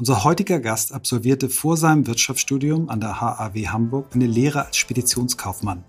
[0.00, 5.84] Unser heutiger Gast absolvierte vor seinem Wirtschaftsstudium an der HAW Hamburg eine Lehre als Speditionskaufmann.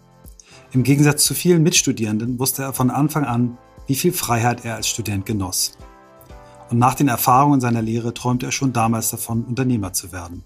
[0.73, 4.89] Im Gegensatz zu vielen Mitstudierenden wusste er von Anfang an, wie viel Freiheit er als
[4.89, 5.77] Student genoss.
[6.69, 10.43] Und nach den Erfahrungen seiner Lehre träumte er schon damals davon, Unternehmer zu werden.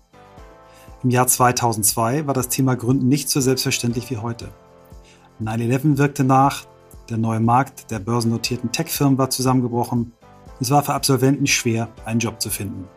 [1.02, 4.50] Im Jahr 2002 war das Thema Gründen nicht so selbstverständlich wie heute.
[5.42, 6.68] 9-11 wirkte nach,
[7.10, 10.12] der neue Markt der börsennotierten Tech-Firmen war zusammengebrochen.
[10.60, 12.88] Es war für Absolventen schwer, einen Job zu finden.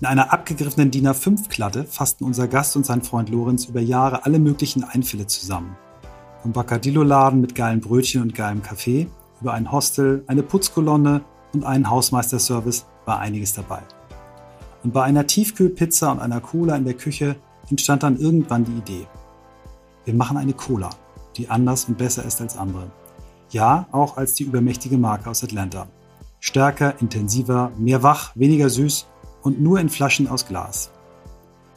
[0.00, 4.40] In einer abgegriffenen DIN A5-Klatte fassten unser Gast und sein Freund Lorenz über Jahre alle
[4.40, 5.76] möglichen Einfälle zusammen.
[6.42, 9.06] Vom Bacadillo-Laden mit geilen Brötchen und geilem Kaffee
[9.40, 13.82] über ein Hostel, eine Putzkolonne und einen Hausmeisterservice war einiges dabei.
[14.82, 17.36] Und bei einer Tiefkühlpizza und einer Cola in der Küche
[17.70, 19.06] entstand dann irgendwann die Idee.
[20.04, 20.90] Wir machen eine Cola,
[21.36, 22.90] die anders und besser ist als andere.
[23.50, 25.86] Ja, auch als die übermächtige Marke aus Atlanta.
[26.40, 29.06] Stärker, intensiver, mehr wach, weniger süß
[29.44, 30.90] und nur in Flaschen aus Glas.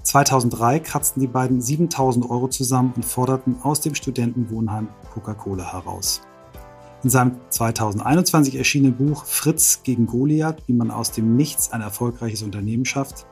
[0.02, 6.22] 2003 kratzten die beiden 7000 Euro zusammen und forderten aus dem Studentenwohnheim Coca-Cola heraus.
[7.04, 12.42] In seinem 2021 erschienenen Buch Fritz gegen Goliath, wie man aus dem Nichts ein erfolgreiches
[12.42, 13.28] Unternehmen schafft,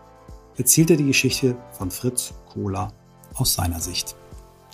[0.58, 2.92] erzählt er die Geschichte von Fritz Cola
[3.34, 4.16] aus seiner Sicht.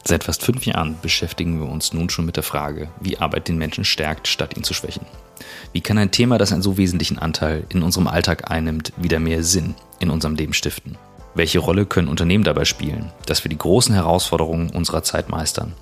[0.03, 3.57] Seit fast fünf Jahren beschäftigen wir uns nun schon mit der Frage, wie Arbeit den
[3.57, 5.05] Menschen stärkt, statt ihn zu schwächen.
[5.73, 9.43] Wie kann ein Thema, das einen so wesentlichen Anteil in unserem Alltag einnimmt, wieder mehr
[9.43, 10.97] Sinn in unserem Leben stiften?
[11.33, 15.73] Welche Rolle können Unternehmen dabei spielen, dass wir die großen Herausforderungen unserer Zeit meistern?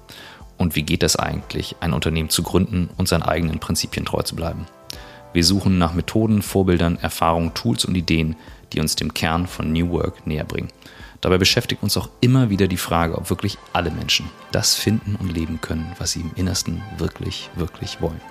[0.58, 4.36] Und wie geht es eigentlich, ein Unternehmen zu gründen und seinen eigenen Prinzipien treu zu
[4.36, 4.68] bleiben?
[5.32, 8.36] Wir suchen nach Methoden, Vorbildern, Erfahrungen, Tools und Ideen,
[8.74, 10.70] die uns dem Kern von New Work näher bringen.
[11.22, 15.32] Dabei beschäftigt uns auch immer wieder die Frage, ob wirklich alle Menschen das finden und
[15.32, 18.22] leben können, was sie im Innersten wirklich, wirklich wollen.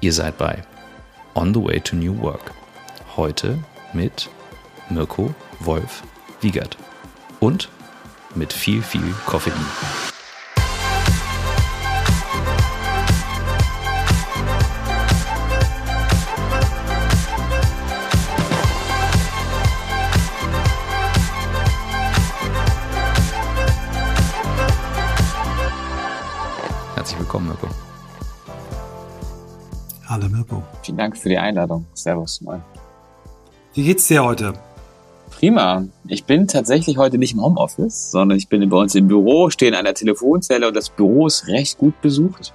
[0.00, 0.62] Ihr seid bei
[1.34, 2.52] On the Way to New Work.
[3.16, 3.58] Heute
[3.92, 4.28] mit
[4.90, 6.02] Mirko Wolf
[6.40, 6.76] Wiegert
[7.40, 7.68] und
[8.34, 9.52] mit viel, viel Koffein.
[30.12, 30.62] Hallo Mirko.
[30.82, 31.86] Vielen Dank für die Einladung.
[31.94, 32.60] Servus, moin.
[33.72, 34.52] Wie geht's dir heute?
[35.30, 35.86] Prima.
[36.06, 39.70] Ich bin tatsächlich heute nicht im Homeoffice, sondern ich bin bei uns im Büro, stehe
[39.70, 42.52] in einer Telefonzelle und das Büro ist recht gut besucht.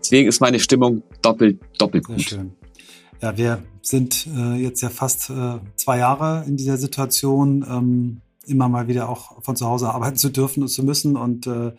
[0.00, 2.20] Deswegen ist meine Stimmung doppelt, doppelt gut.
[2.20, 2.52] Sehr schön.
[3.20, 8.70] Ja, wir sind äh, jetzt ja fast äh, zwei Jahre in dieser Situation, ähm, immer
[8.70, 11.72] mal wieder auch von zu Hause arbeiten zu dürfen und zu müssen und äh,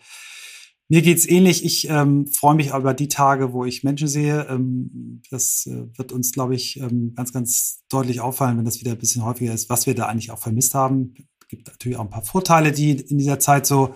[0.90, 1.64] mir geht's ähnlich.
[1.64, 4.48] Ich ähm, freue mich über die Tage, wo ich Menschen sehe.
[4.50, 8.90] Ähm, das äh, wird uns, glaube ich, ähm, ganz, ganz deutlich auffallen, wenn das wieder
[8.90, 11.14] ein bisschen häufiger ist, was wir da eigentlich auch vermisst haben.
[11.48, 13.94] Gibt natürlich auch ein paar Vorteile, die in dieser Zeit so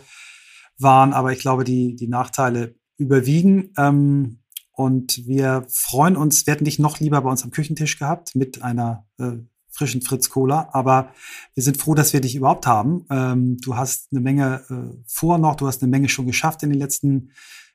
[0.78, 3.72] waren, aber ich glaube, die, die Nachteile überwiegen.
[3.76, 4.38] Ähm,
[4.70, 8.62] und wir freuen uns, wir hätten dich noch lieber bei uns am Küchentisch gehabt mit
[8.62, 9.38] einer äh,
[9.74, 10.68] frischen Fritz Cola.
[10.72, 11.12] Aber
[11.54, 13.04] wir sind froh, dass wir dich überhaupt haben.
[13.10, 16.70] Ähm, du hast eine Menge äh, vor noch, du hast eine Menge schon geschafft in
[16.70, 17.32] den letzten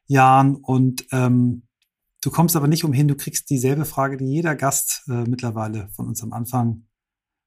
[0.07, 1.63] Jahren und ähm,
[2.21, 6.07] du kommst aber nicht umhin, du kriegst dieselbe Frage, die jeder Gast äh, mittlerweile von
[6.07, 6.85] uns am Anfang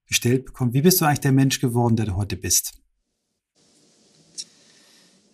[0.07, 0.75] gestellt bekommt.
[0.75, 2.75] Wie bist du eigentlich der Mensch geworden, der du heute bist?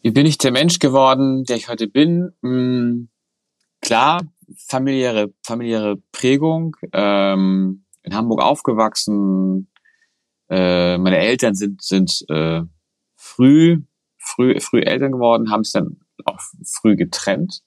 [0.03, 2.31] Wie bin ich der Mensch geworden, der ich heute bin?
[2.43, 3.09] Hm,
[3.81, 4.23] klar,
[4.57, 6.77] familiäre, familiäre Prägung.
[6.93, 9.71] Ähm, in Hamburg aufgewachsen.
[10.49, 12.63] Äh, meine Eltern sind, sind äh,
[13.17, 13.83] früh,
[14.17, 17.63] früh, früh Eltern geworden, haben es dann auch früh getrennt.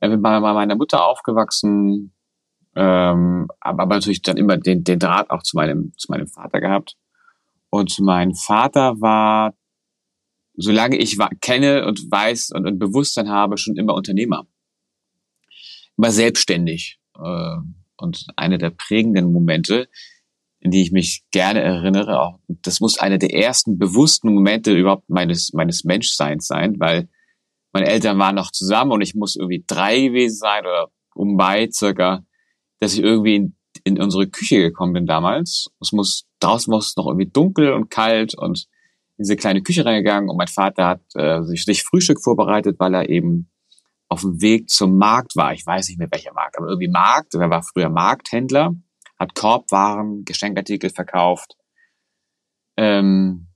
[0.00, 2.14] Ich bin bei meiner Mutter aufgewachsen,
[2.74, 6.60] ähm, aber, aber natürlich dann immer den, den Draht auch zu meinem, zu meinem Vater
[6.60, 6.96] gehabt.
[7.68, 9.54] Und mein Vater war,
[10.54, 14.46] solange ich war, kenne und weiß und, und Bewusstsein habe, schon immer Unternehmer.
[15.98, 16.98] Immer selbstständig.
[17.22, 17.56] Äh,
[18.00, 19.88] und eine der prägenden Momente,
[20.60, 25.08] in die ich mich gerne erinnere, auch das muss eine der ersten bewussten Momente überhaupt
[25.08, 27.08] meines meines Menschseins sein, weil
[27.72, 31.68] meine Eltern waren noch zusammen und ich muss irgendwie drei gewesen sein oder um bei
[31.70, 32.24] circa,
[32.80, 35.68] dass ich irgendwie in, in unsere Küche gekommen bin damals.
[35.80, 38.66] Es muss draußen muss es noch irgendwie dunkel und kalt und
[39.18, 42.94] in diese kleine Küche reingegangen und mein Vater hat äh, sich, sich Frühstück vorbereitet, weil
[42.94, 43.50] er eben
[44.10, 45.54] auf dem Weg zum Markt war.
[45.54, 47.34] Ich weiß nicht mehr welcher Markt, aber irgendwie Markt.
[47.34, 48.74] Er war früher Markthändler,
[49.18, 51.56] hat Korbwaren, Geschenkartikel verkauft.
[52.76, 53.46] Ähm,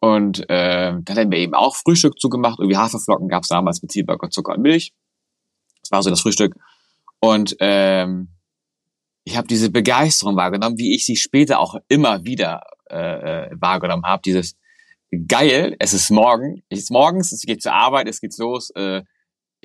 [0.00, 2.58] und äh, dann hat er mir eben auch Frühstück zugemacht.
[2.58, 4.92] Irgendwie Haferflocken gab es damals mit Zielburger, Zucker und Milch.
[5.80, 6.54] Das war so das Frühstück.
[7.18, 8.28] Und ähm,
[9.24, 14.04] ich habe diese Begeisterung wahrgenommen, wie ich sie später auch immer wieder äh, äh wahrgenommen
[14.04, 14.20] habe.
[14.22, 14.54] Dieses
[15.26, 19.02] geil, es ist morgen, es ist morgens, es geht zur Arbeit, es geht los, äh,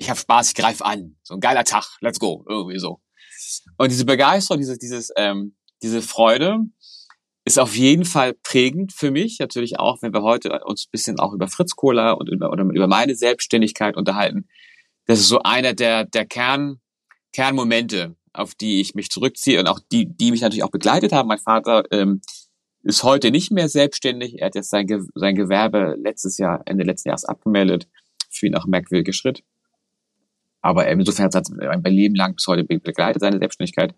[0.02, 3.00] ich habe Spaß, ich greife an, so ein geiler Tag, let's go, irgendwie so.
[3.78, 6.58] Und diese Begeisterung, dieses, dieses, ähm, diese Freude
[7.44, 9.38] ist auf jeden Fall prägend für mich.
[9.38, 12.64] Natürlich auch, wenn wir heute uns ein bisschen auch über Fritz Kohler und über, oder
[12.64, 14.48] über meine Selbstständigkeit unterhalten.
[15.06, 16.80] Das ist so einer der, der Kern,
[17.32, 21.28] Kernmomente, auf die ich mich zurückziehe und auch die, die mich natürlich auch begleitet haben.
[21.28, 22.20] Mein Vater ähm,
[22.82, 24.40] ist heute nicht mehr selbstständig.
[24.40, 27.88] Er hat jetzt sein, Ge sein Gewerbe letztes Jahr, Ende letzten Jahres abgemeldet.
[28.30, 29.42] Für ihn auch merkwürdiger Schritt.
[30.62, 33.94] Aber insofern hat er mein Leben lang bis heute begleitet, seine Selbstständigkeit.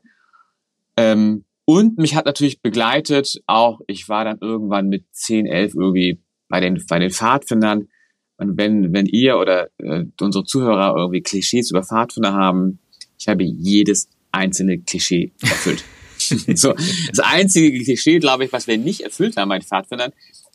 [0.97, 6.21] Ähm, und mich hat natürlich begleitet auch, ich war dann irgendwann mit 10, 11 irgendwie
[6.49, 7.89] bei den, bei den Pfadfindern.
[8.37, 12.81] Und wenn, wenn ihr oder äh, unsere Zuhörer irgendwie Klischees über Pfadfinder haben,
[13.19, 15.85] ich habe jedes einzelne Klischee erfüllt.
[16.19, 20.13] so, das einzige Klischee, glaube ich, was wir nicht erfüllt haben bei den Pfadfindern,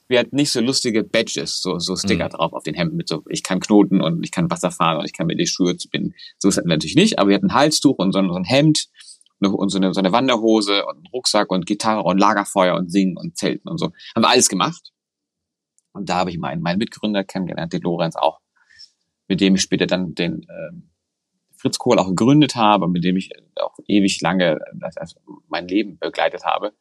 [0.09, 2.29] wir hatten nicht so lustige Badges, so, so Sticker mhm.
[2.31, 5.05] drauf auf den Hemden mit so, ich kann Knoten und ich kann Wasser fahren und
[5.05, 6.15] ich kann mir die Schuhe zu binden.
[6.39, 8.43] So ist hatten wir natürlich nicht, aber wir hatten ein Halstuch und so, so ein
[8.43, 8.87] Hemd
[9.39, 13.17] und so eine, so eine Wanderhose und einen Rucksack und Gitarre und Lagerfeuer und Singen
[13.17, 13.91] und Zelten und so.
[14.15, 14.91] Haben wir alles gemacht.
[15.91, 18.39] Und da habe ich meinen, meinen Mitgründer kennengelernt, den Lorenz auch,
[19.27, 20.89] mit dem ich später dann den ähm,
[21.55, 24.59] Fritz Kohl auch gegründet habe, mit dem ich auch ewig lange
[24.95, 25.19] also
[25.49, 26.73] mein Leben begleitet habe.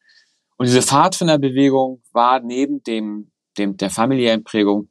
[0.58, 4.90] Und diese Pfadfinderbewegung war neben dem, dem, der familiären Prägung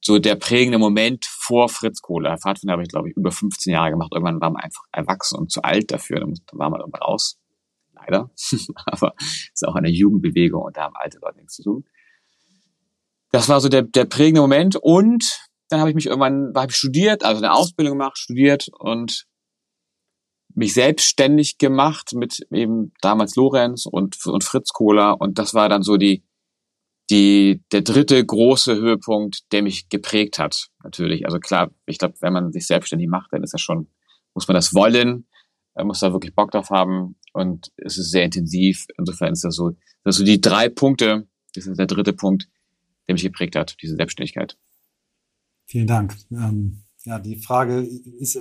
[0.00, 2.38] so der prägende Moment vor Fritz Kohler.
[2.38, 4.12] Pfadfinder habe ich, glaube ich, über 15 Jahre gemacht.
[4.14, 6.20] Irgendwann war man einfach erwachsen und zu alt dafür.
[6.20, 7.40] Dann war man irgendwann raus.
[7.94, 8.30] Leider.
[8.86, 11.84] Aber es ist auch eine Jugendbewegung und da haben alte Leute nichts zu tun.
[13.32, 14.76] Das war so der, der prägende Moment.
[14.76, 15.24] Und
[15.70, 19.26] dann habe ich mich irgendwann, habe ich studiert, also eine Ausbildung gemacht, studiert und
[20.54, 25.82] mich selbstständig gemacht mit eben damals Lorenz und, und Fritz Kohler und das war dann
[25.82, 26.22] so die,
[27.10, 31.26] die, der dritte große Höhepunkt, der mich geprägt hat, natürlich.
[31.26, 33.88] Also klar, ich glaube, wenn man sich selbstständig macht, dann ist das schon,
[34.32, 35.26] muss man das wollen,
[35.82, 38.86] muss da wirklich Bock drauf haben und es ist sehr intensiv.
[38.96, 39.70] Insofern ist das so,
[40.04, 42.48] das sind so die drei Punkte, das ist der dritte Punkt,
[43.06, 44.56] der mich geprägt hat, diese Selbstständigkeit.
[45.66, 46.16] Vielen Dank.
[46.30, 48.38] Ähm, ja, die Frage ist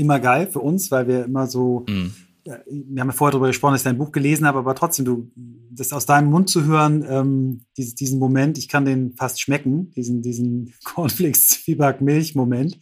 [0.00, 2.12] immer geil für uns, weil wir immer so, mhm.
[2.44, 5.04] ja, wir haben ja vorher darüber gesprochen, dass ich dein Buch gelesen habe, aber trotzdem,
[5.04, 5.30] du,
[5.70, 9.90] das aus deinem Mund zu hören, ähm, diesen, diesen Moment, ich kann den fast schmecken,
[9.92, 12.78] diesen, diesen Cornflakes Zwieback Milch Moment.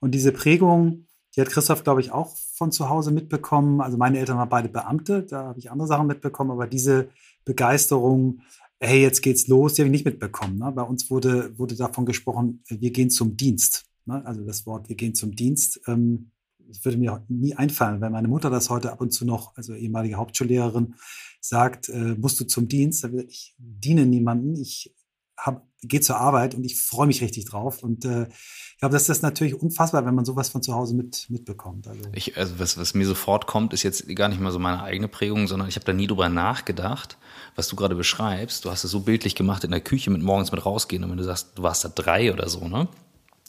[0.00, 3.80] Und diese Prägung, die hat Christoph, glaube ich, auch von zu Hause mitbekommen.
[3.80, 7.08] Also meine Eltern waren beide Beamte, da habe ich andere Sachen mitbekommen, aber diese
[7.44, 8.40] Begeisterung,
[8.80, 10.58] hey, jetzt geht's los, die habe ich nicht mitbekommen.
[10.58, 10.72] Ne?
[10.72, 13.86] Bei uns wurde, wurde davon gesprochen, wir gehen zum Dienst.
[14.06, 14.24] Ne?
[14.26, 15.80] Also das Wort, wir gehen zum Dienst.
[15.86, 16.31] Ähm,
[16.72, 19.74] das würde mir nie einfallen, wenn meine Mutter das heute ab und zu noch, also
[19.74, 20.94] ehemalige Hauptschullehrerin,
[21.40, 24.94] sagt, äh, musst du zum Dienst, ich diene niemanden, ich
[25.36, 27.82] hab, gehe zur Arbeit und ich freue mich richtig drauf.
[27.82, 31.26] Und äh, ich glaube, das ist natürlich unfassbar, wenn man sowas von zu Hause mit,
[31.30, 31.88] mitbekommt.
[31.88, 34.82] Also, ich, also was, was mir sofort kommt, ist jetzt gar nicht mal so meine
[34.82, 37.18] eigene Prägung, sondern ich habe da nie drüber nachgedacht,
[37.56, 38.64] was du gerade beschreibst.
[38.64, 41.18] Du hast es so bildlich gemacht in der Küche mit morgens mit rausgehen und wenn
[41.18, 42.88] du sagst, du warst da drei oder so, ne?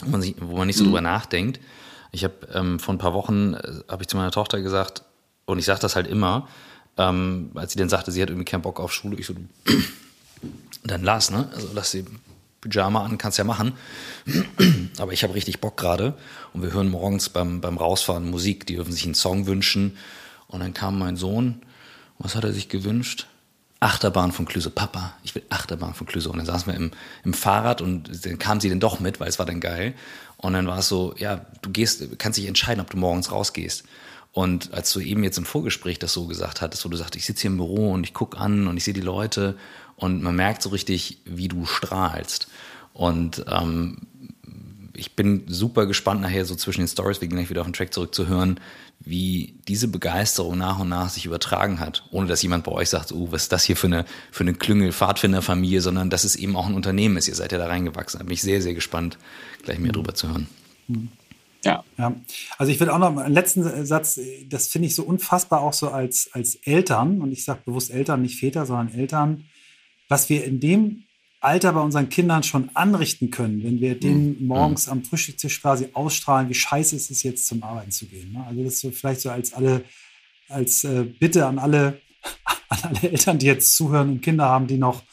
[0.03, 0.87] Wo man, sich, wo man nicht so mhm.
[0.87, 1.59] drüber nachdenkt.
[2.13, 5.03] Ich habe ähm, vor ein paar Wochen, äh, habe ich zu meiner Tochter gesagt,
[5.45, 6.47] und ich sage das halt immer,
[6.97, 9.33] ähm, als sie dann sagte, sie hat irgendwie keinen Bock auf Schule, ich so,
[10.85, 11.49] dann lass, ne?
[11.53, 12.05] Also lass sie
[12.61, 13.73] Pyjama an, kannst ja machen.
[14.99, 16.13] Aber ich habe richtig Bock gerade.
[16.53, 19.97] Und wir hören morgens beim, beim Rausfahren Musik, die dürfen sich einen Song wünschen.
[20.47, 21.61] Und dann kam mein Sohn,
[22.19, 23.27] was hat er sich gewünscht?
[23.79, 26.29] Achterbahn von Klüse, Papa, ich will Achterbahn von Klüse.
[26.29, 26.91] Und dann saßen wir im,
[27.25, 29.93] im Fahrrad und dann kam sie dann doch mit, weil es war dann geil.
[30.43, 33.85] Und dann war es so, ja, du gehst, kannst dich entscheiden, ob du morgens rausgehst.
[34.33, 37.25] Und als du eben jetzt im Vorgespräch das so gesagt hattest, wo du sagst, ich
[37.25, 39.57] sitze hier im Büro und ich gucke an und ich sehe die Leute
[39.95, 42.49] und man merkt so richtig, wie du strahlst.
[42.91, 43.99] Und ähm,
[44.93, 47.73] ich bin super gespannt nachher so zwischen den Stories, wir gehen gleich wieder auf den
[47.73, 48.59] Track zurückzuhören,
[48.99, 53.11] wie diese Begeisterung nach und nach sich übertragen hat, ohne dass jemand bei euch sagt,
[53.11, 56.55] oh, was ist das hier für eine, für eine Klüngel Pfadfinderfamilie, sondern dass es eben
[56.55, 57.27] auch ein Unternehmen ist.
[57.27, 58.19] Ihr seid ja da reingewachsen.
[58.19, 59.17] Da bin ich sehr, sehr gespannt,
[59.63, 59.95] gleich mehr mhm.
[59.95, 60.47] drüber zu hören.
[61.63, 61.83] Ja.
[61.97, 62.15] ja.
[62.57, 64.19] Also ich würde auch noch einen letzten Satz,
[64.49, 68.21] das finde ich so unfassbar auch so als, als Eltern, und ich sage bewusst Eltern,
[68.21, 69.45] nicht Väter, sondern Eltern,
[70.09, 71.03] was wir in dem
[71.43, 74.47] Alter bei unseren Kindern schon anrichten können, wenn wir denen mhm.
[74.47, 78.31] morgens am Frühstückstisch quasi ausstrahlen, wie scheiße ist es jetzt zum Arbeiten zu gehen.
[78.31, 78.45] Ne?
[78.47, 79.83] Also das ist so vielleicht so als alle,
[80.49, 82.01] als äh, Bitte an alle,
[82.69, 85.03] an alle Eltern, die jetzt zuhören und Kinder haben, die noch,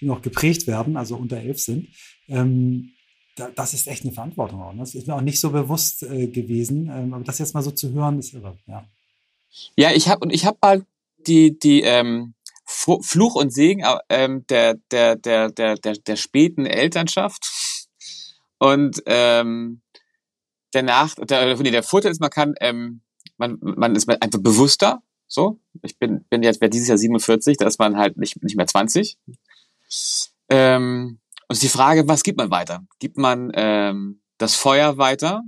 [0.00, 1.88] die noch geprägt werden, also unter elf sind.
[2.28, 2.92] Ähm,
[3.36, 4.72] da, das ist echt eine Verantwortung auch.
[4.72, 4.80] Ne?
[4.80, 6.90] Das ist mir auch nicht so bewusst äh, gewesen.
[6.90, 8.84] Ähm, aber das jetzt mal so zu hören, ist irre, ja.
[9.76, 10.84] Ja, ich habe und ich habe mal
[11.26, 12.34] die, die ähm,
[12.66, 17.50] Fluch und Segen ähm, der, der, der, der, der, der späten Elternschaft.
[18.58, 19.82] Und ähm,
[20.72, 23.02] der Nach der, nee, der Vorteil ist, man kann, ähm,
[23.36, 25.02] man, man ist einfach bewusster.
[25.26, 28.56] So, ich bin, bin jetzt, wer dieses Jahr 47, da ist man halt nicht, nicht
[28.56, 29.18] mehr 20.
[30.48, 31.18] Ähm,
[31.48, 32.84] und die Frage, was gibt man weiter?
[32.98, 35.42] Gibt man ähm, das Feuer weiter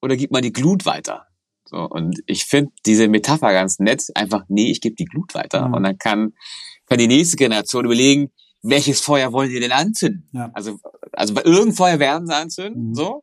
[0.00, 1.27] oder gibt man die Glut weiter?
[1.70, 4.06] So, und ich finde diese Metapher ganz nett.
[4.14, 5.68] Einfach, nee, ich gebe die Glut weiter.
[5.68, 5.74] Mhm.
[5.74, 6.32] Und dann kann,
[6.86, 8.30] kann die nächste Generation überlegen,
[8.62, 10.28] welches Feuer wollen sie denn anzünden?
[10.32, 10.50] Ja.
[10.54, 10.78] Also,
[11.12, 12.94] also bei irgendeinem Feuer werden sie anzünden, mhm.
[12.94, 13.22] so.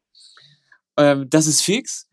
[0.98, 2.08] Ähm, das ist fix.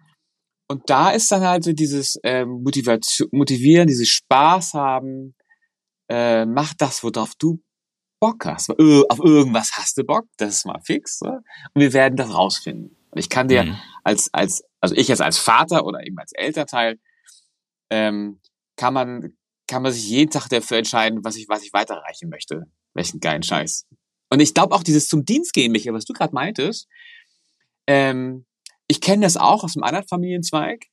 [0.69, 5.35] Und da ist dann halt so dieses ähm, Motivation, motivieren, dieses Spaß haben,
[6.09, 7.61] äh, mach das, worauf du
[8.21, 8.71] Bock hast.
[8.71, 11.19] Auf irgendwas hast du Bock, das ist mal fix.
[11.19, 11.27] So.
[11.27, 11.43] Und
[11.75, 12.97] wir werden das rausfinden.
[13.11, 13.77] Und ich kann dir mhm.
[14.05, 16.99] als, als, also ich jetzt als Vater oder eben als Elternteil,
[17.89, 18.41] ähm,
[18.77, 19.37] kann man,
[19.69, 22.65] kann man sich jeden Tag dafür entscheiden, was ich, was ich weiterreichen möchte.
[22.93, 23.87] Welchen geilen Scheiß.
[24.29, 26.89] Und ich glaube auch dieses zum Dienst gehen, Michael, was du gerade meintest,
[27.87, 28.45] ähm,
[28.89, 30.87] ich kenne das auch aus einem anderen Familienzweig.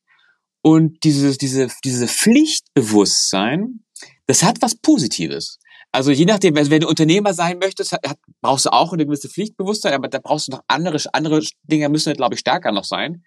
[0.62, 3.84] Und dieses, diese, diese Pflichtbewusstsein,
[4.27, 5.58] das hat was Positives.
[5.91, 9.93] Also je nachdem, wenn du Unternehmer sein möchtest, hat, brauchst du auch eine gewisse Pflichtbewusstsein,
[9.93, 13.24] aber da brauchst du noch andere, andere Dinge müssen, glaube ich, stärker noch sein.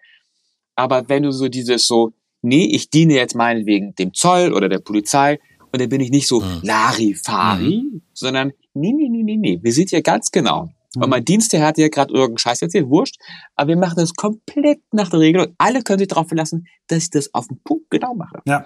[0.74, 2.12] Aber wenn du so dieses so,
[2.42, 5.38] nee, ich diene jetzt meinetwegen dem Zoll oder der Polizei
[5.72, 6.60] und dann bin ich nicht so mhm.
[6.62, 8.02] Larifari, mhm.
[8.12, 10.70] sondern nee, nee, nee, nee, nee, wir sind hier ganz genau.
[10.94, 11.02] Mhm.
[11.02, 13.16] Und mein Dienstherr hat ja gerade irgendeinen Scheiß erzählt, wurscht,
[13.56, 17.04] aber wir machen das komplett nach der Regel und alle können sich darauf verlassen, dass
[17.04, 18.40] ich das auf den Punkt genau mache.
[18.46, 18.64] Ja.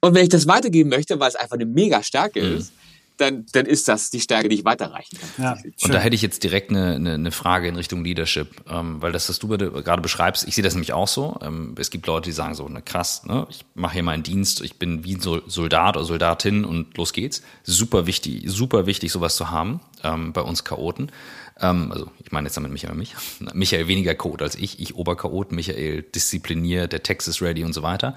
[0.00, 2.56] Und wenn ich das weitergeben möchte, weil es einfach eine mega Stärke mhm.
[2.58, 2.72] ist,
[3.20, 5.44] dann, dann ist das die Stärke, die ich weiterreichen kann.
[5.44, 9.02] Ja, und da hätte ich jetzt direkt eine, eine, eine Frage in Richtung Leadership, ähm,
[9.02, 11.38] weil das, was du gerade beschreibst, ich sehe das nämlich auch so.
[11.42, 14.62] Ähm, es gibt Leute, die sagen so, na krass, ne, ich mache hier meinen Dienst,
[14.62, 17.42] ich bin wie ein Soldat oder Soldatin und los geht's.
[17.62, 21.12] Super wichtig, super wichtig, sowas zu haben ähm, bei uns Chaoten.
[21.60, 23.14] Ähm, also ich meine jetzt damit Michael mich.
[23.52, 27.82] Michael weniger Chaot als ich, ich Oberchaot, Michael diszipliniert, der Text ist ready und so
[27.82, 28.16] weiter.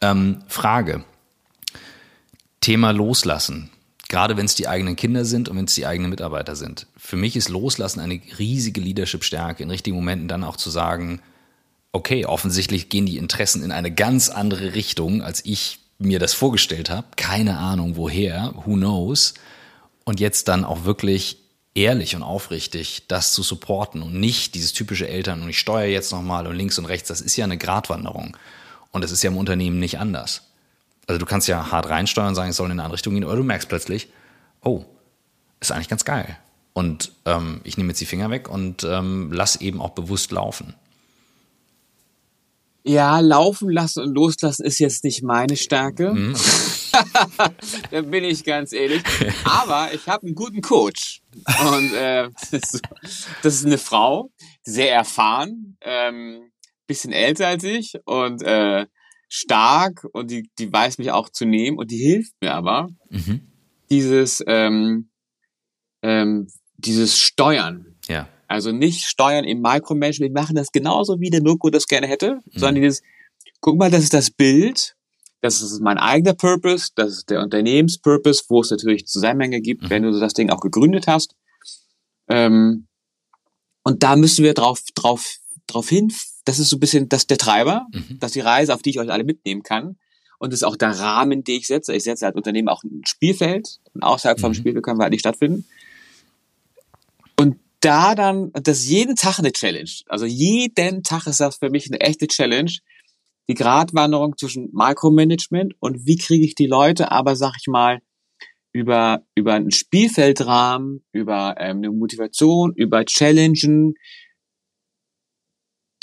[0.00, 1.04] Ähm, Frage.
[2.60, 3.70] Thema Loslassen
[4.14, 6.86] gerade wenn es die eigenen Kinder sind und wenn es die eigenen Mitarbeiter sind.
[6.96, 11.20] Für mich ist Loslassen eine riesige Leadership-Stärke, in richtigen Momenten dann auch zu sagen,
[11.90, 16.90] okay, offensichtlich gehen die Interessen in eine ganz andere Richtung, als ich mir das vorgestellt
[16.90, 17.08] habe.
[17.16, 19.34] Keine Ahnung woher, who knows.
[20.04, 21.38] Und jetzt dann auch wirklich
[21.74, 26.12] ehrlich und aufrichtig das zu supporten und nicht dieses typische Eltern und ich steuere jetzt
[26.12, 28.36] nochmal und links und rechts, das ist ja eine Gratwanderung.
[28.92, 30.42] Und das ist ja im Unternehmen nicht anders
[31.06, 33.24] also du kannst ja hart reinsteuern und sagen, es soll in eine andere Richtung gehen,
[33.24, 34.08] oder du merkst plötzlich,
[34.62, 34.84] oh,
[35.60, 36.36] ist eigentlich ganz geil.
[36.72, 40.74] Und ähm, ich nehme jetzt die Finger weg und ähm, lass eben auch bewusst laufen.
[42.86, 46.12] Ja, laufen lassen und loslassen ist jetzt nicht meine Stärke.
[46.12, 46.36] Mhm.
[47.90, 49.02] da bin ich ganz ehrlich.
[49.44, 51.22] Aber ich habe einen guten Coach.
[51.64, 52.28] Und äh,
[53.42, 54.30] das ist eine Frau,
[54.64, 56.50] sehr erfahren, ähm,
[56.86, 58.86] bisschen älter als ich und äh,
[59.34, 63.40] stark und die, die weiß mich auch zu nehmen und die hilft mir aber, mhm.
[63.90, 65.10] dieses, ähm,
[66.02, 67.96] ähm, dieses Steuern.
[68.06, 68.28] Ja.
[68.46, 72.36] Also nicht steuern im Micromanagement, wir machen das genauso, wie der Mirko das gerne hätte,
[72.44, 72.58] mhm.
[72.58, 73.02] sondern dieses,
[73.60, 74.94] guck mal, das ist das Bild,
[75.40, 79.90] das ist mein eigener Purpose, das ist der Unternehmenspurpose, wo es natürlich Zusammenhänge gibt, mhm.
[79.90, 81.34] wenn du das Ding auch gegründet hast.
[82.28, 82.86] Ähm,
[83.82, 86.12] und da müssen wir drauf, drauf, drauf hin
[86.44, 88.18] das ist so ein bisschen das der Treiber, mhm.
[88.20, 89.96] dass die Reise, auf die ich euch alle mitnehmen kann.
[90.38, 91.94] Und das ist auch der Rahmen, den ich setze.
[91.94, 93.80] Ich setze als Unternehmen auch ein Spielfeld.
[93.94, 94.42] Und außerhalb mhm.
[94.42, 95.64] vom Spielfeld können wir halt nicht stattfinden.
[97.36, 99.90] Und da dann, das ist jeden Tag eine Challenge.
[100.06, 102.72] Also jeden Tag ist das für mich eine echte Challenge.
[103.48, 108.00] Die Gratwanderung zwischen Micromanagement und wie kriege ich die Leute aber, sag ich mal,
[108.72, 113.94] über, über einen Spielfeldrahmen, über ähm, eine Motivation, über Challengen,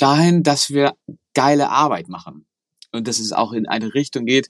[0.02, 0.96] dahin, dass wir
[1.34, 2.46] geile Arbeit machen.
[2.92, 4.50] Und dass es auch in eine Richtung geht,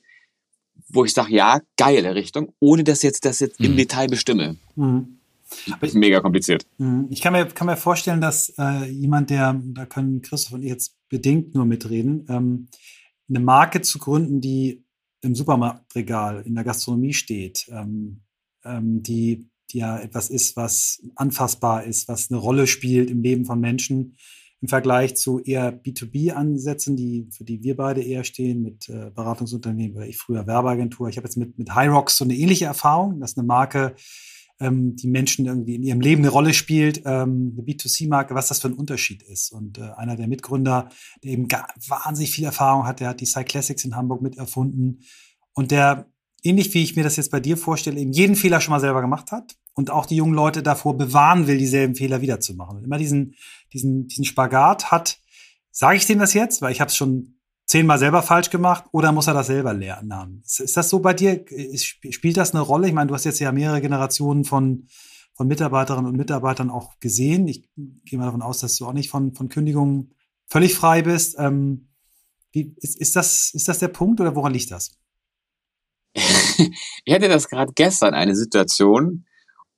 [0.90, 3.78] wo ich sage, ja, geile Richtung, ohne dass jetzt das jetzt im mhm.
[3.78, 4.58] Detail bestimme.
[4.76, 5.20] Mhm.
[5.82, 6.66] Ich, mega kompliziert.
[6.78, 7.08] Mhm.
[7.10, 10.70] Ich kann mir, kann mir vorstellen, dass äh, jemand, der, da können Christoph und ich
[10.70, 12.68] jetzt bedingt nur mitreden, ähm,
[13.30, 14.84] eine Marke zu gründen, die
[15.22, 18.22] im Supermarktregal in der Gastronomie steht, ähm,
[18.64, 23.46] ähm, die, die ja etwas ist, was anfassbar ist, was eine Rolle spielt im Leben
[23.46, 24.18] von Menschen,
[24.62, 29.98] im Vergleich zu eher B2B-Ansätzen, die, für die wir beide eher stehen, mit äh, Beratungsunternehmen
[29.98, 31.10] oder ich früher Werbeagentur.
[31.10, 33.20] Ich habe jetzt mit, mit Hyrox so eine ähnliche Erfahrung.
[33.20, 33.96] Das ist eine Marke,
[34.60, 38.60] ähm, die Menschen irgendwie in ihrem Leben eine Rolle spielt, ähm, eine B2C-Marke, was das
[38.60, 39.52] für ein Unterschied ist.
[39.52, 40.90] Und äh, einer der Mitgründer,
[41.24, 45.02] der eben gar, wahnsinnig viel Erfahrung hat, der hat die Cyclassics in Hamburg miterfunden
[45.54, 46.06] und der
[46.44, 49.02] ähnlich wie ich mir das jetzt bei dir vorstelle, eben jeden Fehler schon mal selber
[49.02, 52.78] gemacht hat und auch die jungen Leute davor bewahren will, dieselben Fehler wiederzumachen.
[52.78, 53.36] Und immer diesen,
[53.74, 55.20] diesen, diesen Spagat hat,
[55.72, 57.36] sage ich dem das jetzt, weil ich habe es schon
[57.66, 60.44] zehnmal selber falsch gemacht oder muss er das selber lernen?
[60.46, 61.46] Ist das so bei dir?
[61.78, 62.88] Spielt das eine Rolle?
[62.88, 64.88] Ich meine, du hast jetzt ja mehrere Generationen von,
[65.34, 67.48] von Mitarbeiterinnen und Mitarbeitern auch gesehen.
[67.48, 70.14] Ich gehe mal davon aus, dass du auch nicht von, von Kündigungen
[70.48, 71.36] völlig frei bist.
[71.40, 71.88] Ähm,
[72.52, 74.98] wie, ist, ist, das, ist das der Punkt oder woran liegt das?
[76.14, 79.26] ich hatte das gerade gestern eine Situation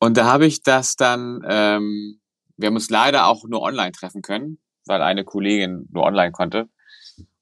[0.04, 2.20] und da habe ich das dann, ähm,
[2.58, 6.68] wir haben uns leider auch nur online treffen können, weil eine Kollegin nur online konnte.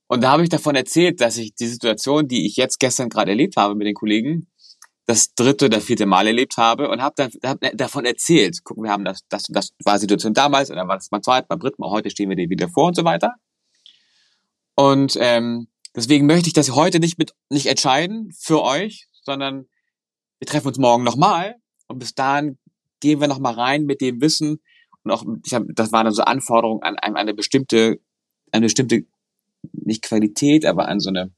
[0.05, 3.31] Und da habe ich davon erzählt, dass ich die Situation, die ich jetzt gestern gerade
[3.31, 4.51] erlebt habe mit den Kollegen,
[5.07, 8.63] das dritte oder vierte Mal erlebt habe und habe dann hab davon erzählt.
[8.63, 11.47] Gucken, wir haben das, das, das war Situation damals und dann war das beim zweiten,
[11.47, 13.33] beim dritten Mal, heute stehen wir dir wieder vor und so weiter.
[14.75, 19.65] Und ähm, deswegen möchte ich das heute nicht mit nicht entscheiden für euch, sondern
[20.37, 21.55] wir treffen uns morgen nochmal
[21.91, 22.57] und bis dahin
[22.99, 24.59] gehen wir nochmal rein mit dem Wissen
[25.03, 27.99] und auch, ich hab, das waren dann so Anforderungen an, an eine bestimmte,
[28.51, 29.05] eine bestimmte,
[29.73, 31.31] nicht Qualität, aber an so eine,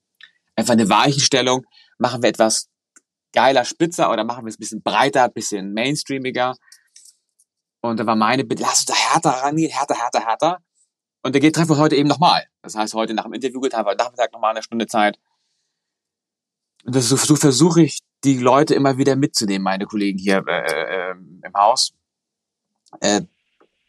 [0.56, 1.66] einfach eine Weichenstellung.
[1.98, 2.70] Machen wir etwas
[3.32, 6.56] geiler, spitzer oder machen wir es ein bisschen breiter, ein bisschen mainstreamiger.
[7.82, 10.58] Und da war meine Bitte, lass uns da härter rangehen, härter, härter, härter.
[11.22, 12.46] Und der geht treffen wir heute eben nochmal.
[12.62, 15.18] Das heißt, heute nach dem Interview haben wir Nachmittag nochmal eine Stunde Zeit.
[16.86, 21.12] Und das, so, so versuche ich, die Leute immer wieder mitzunehmen, meine Kollegen hier äh,
[21.12, 21.94] äh, im Haus,
[23.02, 23.22] äh,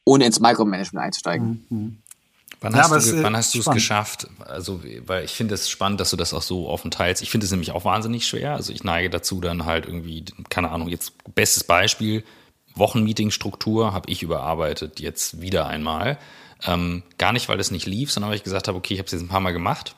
[0.05, 1.67] ohne ins Micromanagement einzusteigen.
[1.69, 1.99] Mhm.
[2.61, 4.27] Wann ja, hast du, wann hast du es geschafft?
[4.39, 7.23] Also, weil ich finde es spannend, dass du das auch so offen teilst.
[7.23, 8.55] Ich finde es nämlich auch wahnsinnig schwer.
[8.55, 12.25] Also ich neige dazu dann halt irgendwie, keine Ahnung, jetzt bestes Beispiel,
[12.75, 16.19] Wochenmeeting-Struktur habe ich überarbeitet, jetzt wieder einmal.
[16.67, 19.07] Ähm, gar nicht, weil es nicht lief, sondern weil ich gesagt habe, okay, ich habe
[19.07, 19.95] es jetzt ein paar Mal gemacht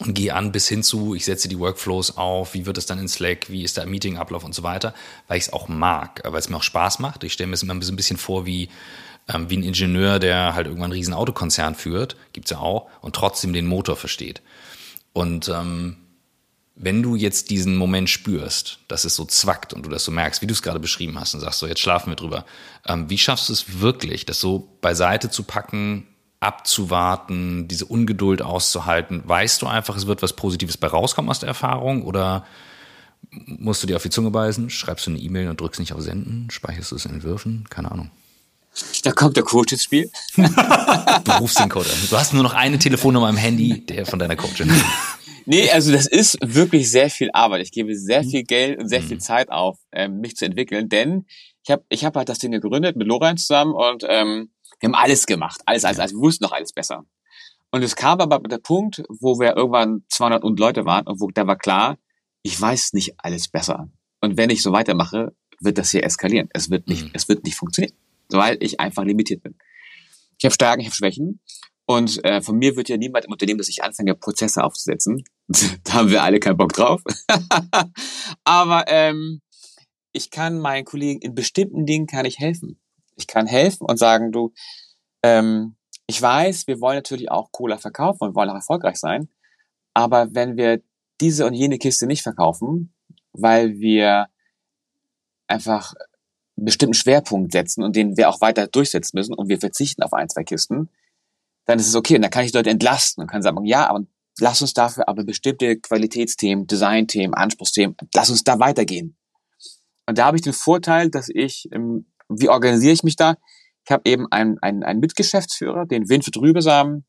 [0.00, 2.98] und gehe an bis hin zu, ich setze die Workflows auf, wie wird es dann
[2.98, 4.94] in Slack, wie ist der Meetingablauf und so weiter,
[5.28, 7.22] weil ich es auch mag, weil es mir auch Spaß macht.
[7.22, 8.70] Ich stelle mir es immer ein bisschen vor wie,
[9.28, 13.14] ähm, wie ein Ingenieur, der halt irgendwann einen riesen Autokonzern führt, gibt's ja auch, und
[13.14, 14.40] trotzdem den Motor versteht.
[15.12, 15.98] Und ähm,
[16.76, 20.40] wenn du jetzt diesen Moment spürst, dass es so zwackt und du das so merkst,
[20.40, 22.46] wie du es gerade beschrieben hast und sagst so, jetzt schlafen wir drüber,
[22.86, 26.06] ähm, wie schaffst du es wirklich, das so beiseite zu packen,
[26.40, 29.22] abzuwarten, diese Ungeduld auszuhalten?
[29.24, 32.44] Weißt du einfach, es wird was Positives bei rauskommen aus der Erfahrung oder
[33.30, 36.00] musst du dir auf die Zunge beißen, schreibst du eine E-Mail und drückst nicht auf
[36.00, 37.66] Senden, speicherst du es in Entwürfen?
[37.70, 38.10] Keine Ahnung.
[39.02, 40.10] Da kommt der Coach ins Spiel.
[40.36, 41.98] du rufst den Coach an.
[42.08, 44.70] Du hast nur noch eine Telefonnummer im Handy, der von deiner Coachin.
[45.46, 47.62] Nee, also das ist wirklich sehr viel Arbeit.
[47.62, 49.20] Ich gebe sehr viel Geld und sehr viel mhm.
[49.20, 51.26] Zeit auf, ähm, mich zu entwickeln, denn
[51.64, 54.50] ich habe ich hab halt das Ding gegründet mit Lorenz zusammen und ähm,
[54.80, 56.12] wir haben alles gemacht, alles, alles, alles.
[56.12, 57.04] Wir wussten noch alles besser.
[57.70, 61.28] Und es kam aber der Punkt, wo wir irgendwann 200 und Leute waren und wo
[61.30, 61.98] da war klar,
[62.42, 63.88] ich weiß nicht alles besser.
[64.20, 66.48] Und wenn ich so weitermache, wird das hier eskalieren.
[66.52, 67.10] Es wird nicht, mhm.
[67.12, 67.94] es wird nicht funktionieren,
[68.30, 69.56] weil ich einfach limitiert bin.
[70.38, 71.40] Ich habe Stärken, ich habe Schwächen.
[71.86, 75.24] Und äh, von mir wird ja niemand im Unternehmen, dass ich anfange, Prozesse aufzusetzen.
[75.84, 77.02] da haben wir alle keinen Bock drauf.
[78.44, 79.40] aber ähm,
[80.12, 82.80] ich kann meinen Kollegen in bestimmten Dingen kann ich helfen.
[83.20, 84.52] Ich kann helfen und sagen, du,
[85.22, 89.28] ähm, ich weiß, wir wollen natürlich auch Cola verkaufen und wollen auch erfolgreich sein.
[89.94, 90.82] Aber wenn wir
[91.20, 92.94] diese und jene Kiste nicht verkaufen,
[93.32, 94.28] weil wir
[95.46, 95.94] einfach
[96.56, 100.12] einen bestimmten Schwerpunkt setzen und den wir auch weiter durchsetzen müssen und wir verzichten auf
[100.12, 100.88] ein, zwei Kisten,
[101.66, 102.16] dann ist es okay.
[102.16, 104.04] Und dann kann ich Leute entlasten und kann sagen, ja, aber
[104.38, 109.16] lass uns dafür aber bestimmte Qualitätsthemen, Designthemen, Anspruchsthemen, lass uns da weitergehen.
[110.06, 113.36] Und da habe ich den Vorteil, dass ich im wie organisiere ich mich da?
[113.84, 117.04] Ich habe eben einen, einen, einen Mitgeschäftsführer, den Winfried Rübesamen,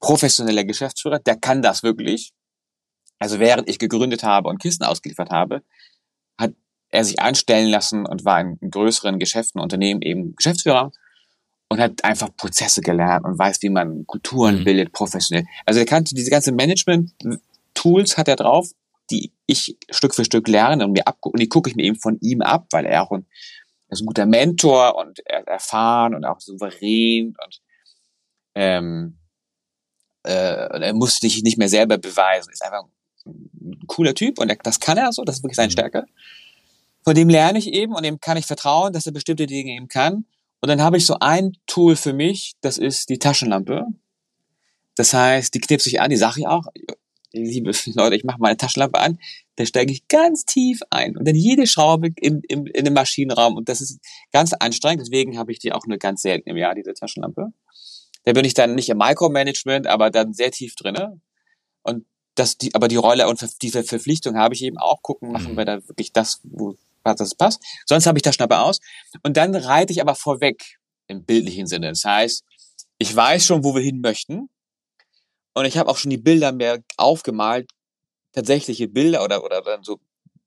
[0.00, 2.32] professioneller Geschäftsführer, der kann das wirklich.
[3.18, 5.62] Also während ich gegründet habe und Kisten ausgeliefert habe,
[6.38, 6.52] hat
[6.90, 10.92] er sich einstellen lassen und war in größeren Geschäften, Unternehmen eben Geschäftsführer
[11.68, 14.64] und hat einfach Prozesse gelernt und weiß, wie man Kulturen mhm.
[14.64, 15.46] bildet, professionell.
[15.64, 18.70] Also er kannte diese ganzen Management-Tools hat er drauf,
[19.10, 21.98] die ich Stück für Stück lerne und mir ab und die gucke ich mir eben
[21.98, 23.26] von ihm ab, weil er auch ein
[23.94, 27.60] ist ein guter Mentor und er erfahren und auch souverän und
[28.54, 29.18] ähm,
[30.24, 32.52] äh, er muss sich nicht mehr selber beweisen.
[32.52, 32.84] Ist einfach
[33.26, 35.72] ein cooler Typ und er, das kann er so, das ist wirklich seine mhm.
[35.72, 36.04] Stärke.
[37.02, 39.88] Von dem lerne ich eben und dem kann ich vertrauen, dass er bestimmte Dinge eben
[39.88, 40.24] kann.
[40.60, 43.84] Und dann habe ich so ein Tool für mich, das ist die Taschenlampe.
[44.96, 46.64] Das heißt, die knipse ich an, die sage ich auch,
[47.32, 49.18] liebe Leute, ich mache meine Taschenlampe an,
[49.56, 53.56] da steige ich ganz tief ein und dann jede Schraube im, im, in dem Maschinenraum
[53.56, 54.00] und das ist
[54.32, 57.52] ganz anstrengend, deswegen habe ich die auch nur ganz selten im Jahr, diese Taschenlampe.
[58.24, 61.20] Da bin ich dann nicht im Micromanagement, aber dann sehr tief drinne
[61.82, 65.02] und dass die, aber die Rolle und diese Verpflichtung habe ich eben auch.
[65.02, 65.56] Gucken, machen Mhm.
[65.56, 67.62] wir da wirklich das, wo was das passt.
[67.86, 68.80] Sonst habe ich das Schnappe aus.
[69.22, 71.90] Und dann reite ich aber vorweg im bildlichen Sinne.
[71.90, 72.44] Das heißt,
[72.98, 74.48] ich weiß schon, wo wir hin möchten.
[75.52, 77.70] Und ich habe auch schon die Bilder mir aufgemalt,
[78.34, 79.98] tatsächliche Bilder oder, oder dann so,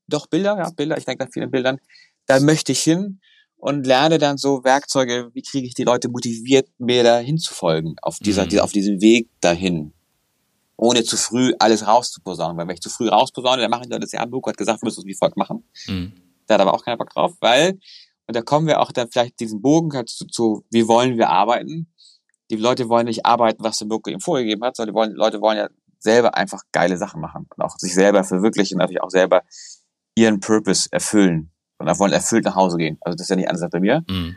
[0.07, 1.79] doch Bilder, ja, Bilder, ich denke an vielen Bildern.
[2.27, 3.19] Da möchte ich hin
[3.55, 8.19] und lerne dann so Werkzeuge, wie kriege ich die Leute motiviert, mir da hinzufolgen, auf
[8.19, 8.59] dieser, Mhm.
[8.59, 9.93] auf diesem Weg dahin.
[10.75, 12.55] Ohne zu früh alles rauszuposaunen.
[12.57, 14.81] Weil wenn ich zu früh rausposaune, dann machen die Leute das ja, Hamburg hat gesagt,
[14.81, 15.63] wir müssen es wie folgt machen.
[15.87, 16.13] Mhm.
[16.45, 17.79] Da hat aber auch keiner Bock drauf, weil,
[18.27, 21.29] und da kommen wir auch dann vielleicht diesen Bogen halt zu, zu, wie wollen wir
[21.29, 21.87] arbeiten?
[22.51, 25.41] Die Leute wollen nicht arbeiten, was der Mirko ihm vorgegeben hat, sondern die wollen, Leute
[25.41, 25.67] wollen ja
[25.99, 29.43] selber einfach geile Sachen machen und auch sich selber verwirklichen und natürlich auch selber
[30.15, 32.97] ihren Purpose erfüllen und auch wollen erfüllt nach Hause gehen.
[33.01, 34.03] Also das ist ja nicht anders als bei mir.
[34.09, 34.35] Mhm.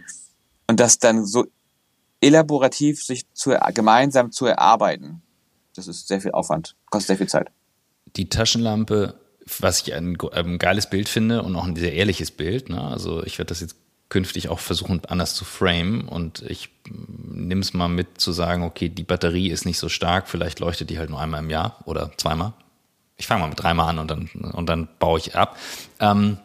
[0.67, 1.47] Und das dann so
[2.21, 5.23] elaborativ sich zu, gemeinsam zu erarbeiten,
[5.75, 7.51] das ist sehr viel Aufwand, kostet sehr viel Zeit.
[8.17, 9.15] die Taschenlampe,
[9.59, 12.69] was ich ein, ein geiles Bild finde und auch ein sehr ehrliches Bild.
[12.69, 12.81] Ne?
[12.81, 13.77] Also ich werde das jetzt
[14.11, 18.89] künftig auch versuchen, anders zu framen und ich nehme es mal mit zu sagen, okay,
[18.91, 22.11] die Batterie ist nicht so stark, vielleicht leuchtet die halt nur einmal im Jahr oder
[22.19, 22.53] zweimal.
[23.17, 25.57] Ich fange mal mit dreimal an und dann, und dann baue ich ab.
[26.01, 26.39] Ähm,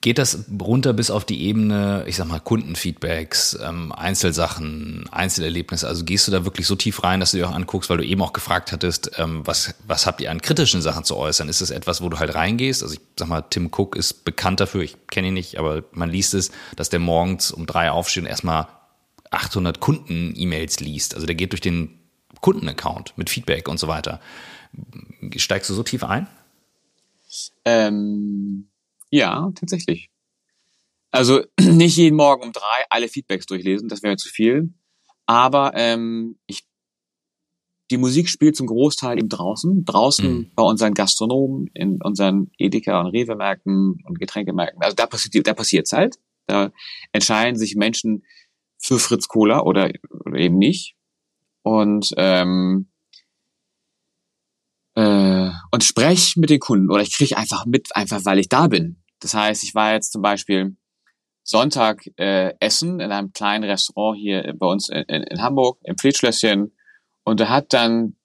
[0.00, 5.86] geht das runter bis auf die Ebene, ich sag mal, Kundenfeedbacks, ähm, Einzelsachen, Einzelerlebnisse?
[5.86, 8.04] Also gehst du da wirklich so tief rein, dass du dir auch anguckst, weil du
[8.04, 11.48] eben auch gefragt hattest, ähm, was, was habt ihr an kritischen Sachen zu äußern?
[11.48, 12.82] Ist das etwas, wo du halt reingehst?
[12.82, 16.10] Also ich sag mal, Tim Cook ist bekannt dafür, ich kenne ihn nicht, aber man
[16.10, 18.68] liest es, dass der morgens um drei aufsteht und erstmal
[19.30, 21.14] 800 Kunden-E-Mails liest.
[21.14, 21.98] Also der geht durch den
[22.40, 24.20] Kundenaccount mit Feedback und so weiter.
[25.36, 26.28] Steigst du so tief ein?
[27.64, 28.68] Ähm,
[29.10, 30.10] ja, tatsächlich.
[31.10, 34.72] Also nicht jeden Morgen um drei alle Feedbacks durchlesen, das wäre zu viel.
[35.26, 36.64] Aber ähm, ich,
[37.90, 40.50] die Musik spielt zum Großteil eben draußen, draußen Mhm.
[40.54, 44.82] bei unseren Gastronomen, in unseren Edeka und Rewe-Märkten und Getränkemärkten.
[44.82, 46.16] Also da passiert, da passiert's halt.
[46.46, 46.72] Da
[47.12, 48.24] entscheiden sich Menschen
[48.78, 49.90] für Fritz Cola oder,
[50.24, 50.94] oder eben nicht.
[51.62, 52.88] Und ähm,
[54.96, 58.66] äh, und sprech mit den Kunden oder ich kriege einfach mit, einfach weil ich da
[58.66, 59.02] bin.
[59.20, 60.76] Das heißt, ich war jetzt zum Beispiel
[61.44, 65.96] Sonntag äh, essen in einem kleinen Restaurant hier bei uns in, in, in Hamburg im
[65.96, 66.74] Pflichtschlösschen
[67.24, 68.16] und da hat dann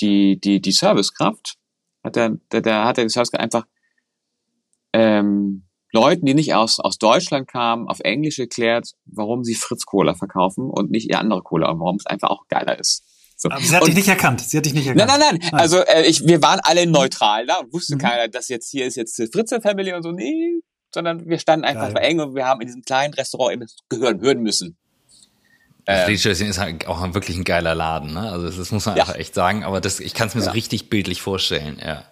[0.00, 1.56] die die die Servicekraft
[2.02, 3.66] hat der da, da hat der Servicekraft einfach
[4.92, 10.14] ähm, Leuten, die nicht aus aus Deutschland kamen, auf Englisch erklärt, warum sie Fritz Cola
[10.14, 13.04] verkaufen und nicht ihr andere Cola und warum es einfach auch geiler ist.
[13.42, 13.50] So.
[13.50, 14.40] Aber sie hat Und- dich nicht erkannt.
[14.40, 15.08] Sie hat dich nicht erkannt.
[15.10, 15.54] Nein, nein, nein.
[15.60, 17.98] Also äh, ich, wir waren alle neutral da und wusste Mhm.
[18.00, 20.12] keiner, dass jetzt hier ist jetzt die Fritze Family und so.
[20.12, 20.60] Nee,
[20.94, 21.94] sondern wir standen einfach Geil.
[21.94, 24.76] bei eng und wir haben in diesem kleinen Restaurant eben gehören, hören müssen.
[25.84, 28.30] Das Ähm, ist halt auch wirklich ein geiler Laden, ne?
[28.30, 29.02] Also das, das muss man Ja.
[29.02, 30.52] einfach echt sagen, aber das, ich kann es mir so Ja.
[30.52, 32.04] richtig bildlich vorstellen, ja.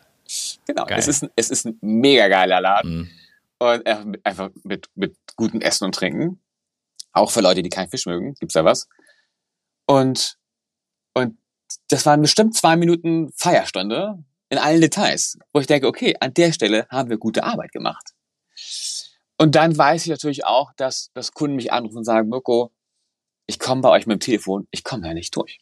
[0.67, 0.87] genau.
[0.87, 0.99] Geil.
[0.99, 3.11] Es ist, ein- es ist ein mega geiler Laden Mhm.
[3.61, 6.41] und äh, einfach mit, mit gutem Essen und Trinken.
[7.13, 8.89] Auch für Leute, die keinen Fisch mögen, gibt's da was.
[9.87, 10.37] Und,
[11.15, 11.37] und
[11.89, 16.53] das waren bestimmt zwei Minuten Feierstunde in allen Details, wo ich denke, okay, an der
[16.53, 18.13] Stelle haben wir gute Arbeit gemacht.
[19.39, 22.73] Und dann weiß ich natürlich auch, dass, dass Kunden mich anrufen und sagen, Mirko,
[23.47, 25.61] ich komme bei euch mit dem Telefon, ich komme ja nicht durch.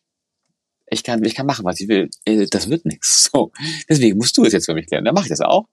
[0.91, 2.09] Ich kann, ich kann machen, was ich will.
[2.25, 3.31] Äh, Das wird nichts.
[3.33, 3.53] So.
[3.89, 5.05] Deswegen musst du es jetzt für mich klären.
[5.05, 5.69] Dann mache ich das auch.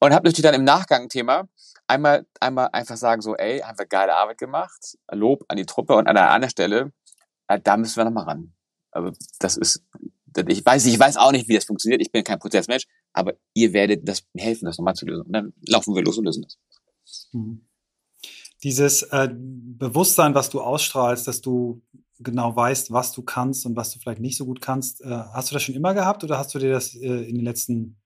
[0.00, 1.46] Und habe natürlich dann im Nachgang ein Thema.
[1.86, 4.96] Einmal, einmal einfach sagen so, ey, haben wir geile Arbeit gemacht.
[5.10, 5.94] Lob an die Truppe.
[5.94, 6.92] Und an einer anderen Stelle,
[7.46, 8.54] äh, da müssen wir nochmal ran.
[8.98, 9.82] Also das ist,
[10.48, 12.02] ich weiß, ich weiß auch nicht, wie das funktioniert.
[12.02, 15.22] Ich bin kein Prozessmensch, aber ihr werdet das helfen, das nochmal zu lösen.
[15.22, 16.58] Und dann laufen wir los und lösen das.
[17.32, 17.64] Mhm.
[18.62, 21.82] Dieses äh, Bewusstsein, was du ausstrahlst, dass du
[22.18, 25.50] genau weißt, was du kannst und was du vielleicht nicht so gut kannst, äh, hast
[25.50, 28.00] du das schon immer gehabt oder hast du dir das äh, in den letzten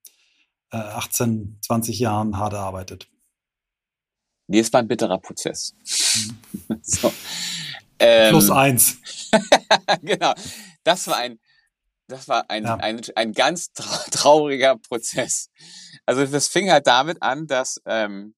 [0.70, 3.08] äh, 18, 20 Jahren hart erarbeitet?
[4.46, 5.74] Nee, es war ein bitterer Prozess.
[6.82, 7.12] so.
[7.98, 8.98] Ähm, Plus eins.
[10.02, 10.34] genau.
[10.84, 11.38] Das war ein,
[12.08, 12.76] das war ein, Ja.
[12.76, 15.50] ein, ein ganz trau- trauriger Prozess.
[16.06, 18.34] Also das fing halt damit an, dass ähm,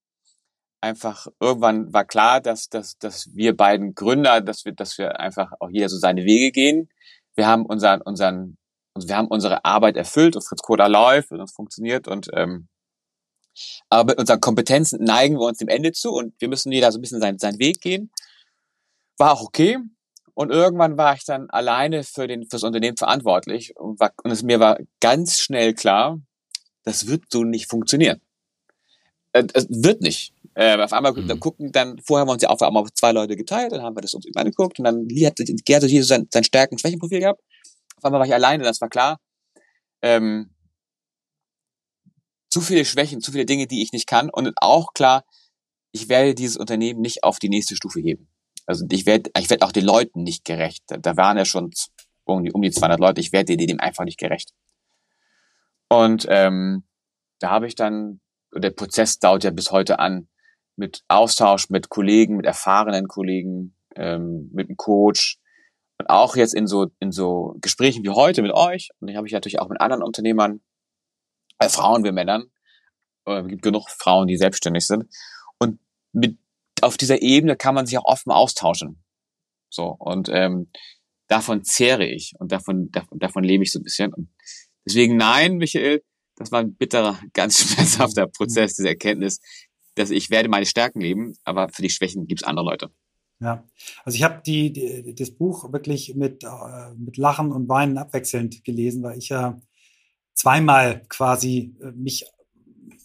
[0.80, 5.50] einfach irgendwann war klar, dass, dass, dass wir beiden Gründer, dass wir, dass wir einfach
[5.60, 6.88] auch jeder so seine Wege gehen.
[7.34, 8.58] Wir haben unseren, unseren,
[8.94, 12.68] also wir haben unsere Arbeit erfüllt und Fritz Cola läuft und es funktioniert und ähm,
[13.88, 16.98] aber mit unseren Kompetenzen neigen wir uns dem Ende zu und wir müssen jeder so
[16.98, 18.10] ein bisschen seinen, seinen Weg gehen.
[19.16, 19.78] War auch okay.
[20.34, 24.42] Und irgendwann war ich dann alleine für den, fürs Unternehmen verantwortlich und, war, und es
[24.42, 26.18] mir war ganz schnell klar,
[26.82, 28.20] das wird so nicht funktionieren.
[29.32, 30.32] Äh, Es wird nicht.
[30.54, 31.26] Äh, auf einmal Mhm.
[31.28, 33.82] dann gucken, dann vorher haben wir uns ja auf einmal auf zwei Leute geteilt, dann
[33.82, 37.20] haben wir das uns angeguckt und dann hat hat jeder sein, sein Stärken- und Schwächenprofil
[37.20, 37.40] gehabt.
[37.96, 39.18] Auf auf einmal war ich alleine, das war klar.
[40.02, 40.50] Ähm,
[42.50, 45.24] zu viele Schwächen, zu viele Dinge, die ich nicht kann und auch klar,
[45.90, 48.28] ich werde dieses Unternehmen nicht auf die nächste Stufe heben.
[48.66, 50.84] Also ich werde, ich werde auch den Leuten nicht gerecht.
[50.86, 51.70] Da waren ja schon
[52.24, 53.20] um die, um die 200 Leute.
[53.20, 54.52] Ich werde dem einfach nicht gerecht.
[55.88, 56.84] Und ähm,
[57.40, 58.20] da habe ich dann,
[58.54, 60.28] der Prozess dauert ja bis heute an,
[60.76, 65.38] mit Austausch mit Kollegen, mit erfahrenen Kollegen, ähm, mit einem Coach
[65.98, 69.26] und auch jetzt in so in so Gesprächen wie heute mit euch und ich habe
[69.26, 70.60] ich natürlich auch mit anderen Unternehmern,
[71.58, 72.44] äh, Frauen wie Männern,
[73.26, 75.06] äh, es gibt genug Frauen, die selbstständig sind
[75.58, 75.78] und
[76.12, 76.38] mit
[76.84, 79.02] auf dieser Ebene kann man sich auch offen austauschen.
[79.70, 80.70] So und ähm,
[81.28, 84.28] davon zehre ich und davon davon, davon lebe ich so ein bisschen und
[84.86, 86.02] deswegen nein, Michael,
[86.36, 89.40] das war ein bitterer, ganz schmerzhafter Prozess, diese Erkenntnis,
[89.96, 92.90] dass ich werde meine Stärken leben, aber für die Schwächen gibt es andere Leute.
[93.40, 93.64] Ja,
[94.04, 98.64] also ich habe die, die, das Buch wirklich mit, äh, mit Lachen und Weinen abwechselnd
[98.64, 99.60] gelesen, weil ich ja
[100.34, 102.24] zweimal quasi äh, mich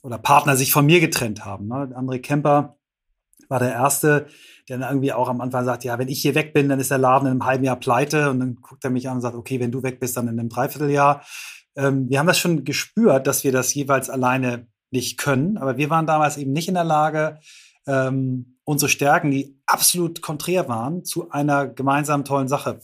[0.03, 1.67] oder Partner sich von mir getrennt haben.
[1.67, 1.93] Ne?
[1.95, 2.78] André Kemper
[3.47, 4.27] war der Erste,
[4.67, 6.91] der dann irgendwie auch am Anfang sagt, ja, wenn ich hier weg bin, dann ist
[6.91, 8.29] der Laden in einem halben Jahr pleite.
[8.29, 10.39] Und dann guckt er mich an und sagt, okay, wenn du weg bist, dann in
[10.39, 11.23] einem Dreivierteljahr.
[11.75, 15.57] Ähm, wir haben das schon gespürt, dass wir das jeweils alleine nicht können.
[15.57, 17.39] Aber wir waren damals eben nicht in der Lage,
[17.87, 22.79] ähm, unsere Stärken, die absolut konträr waren, zu einer gemeinsamen tollen Sache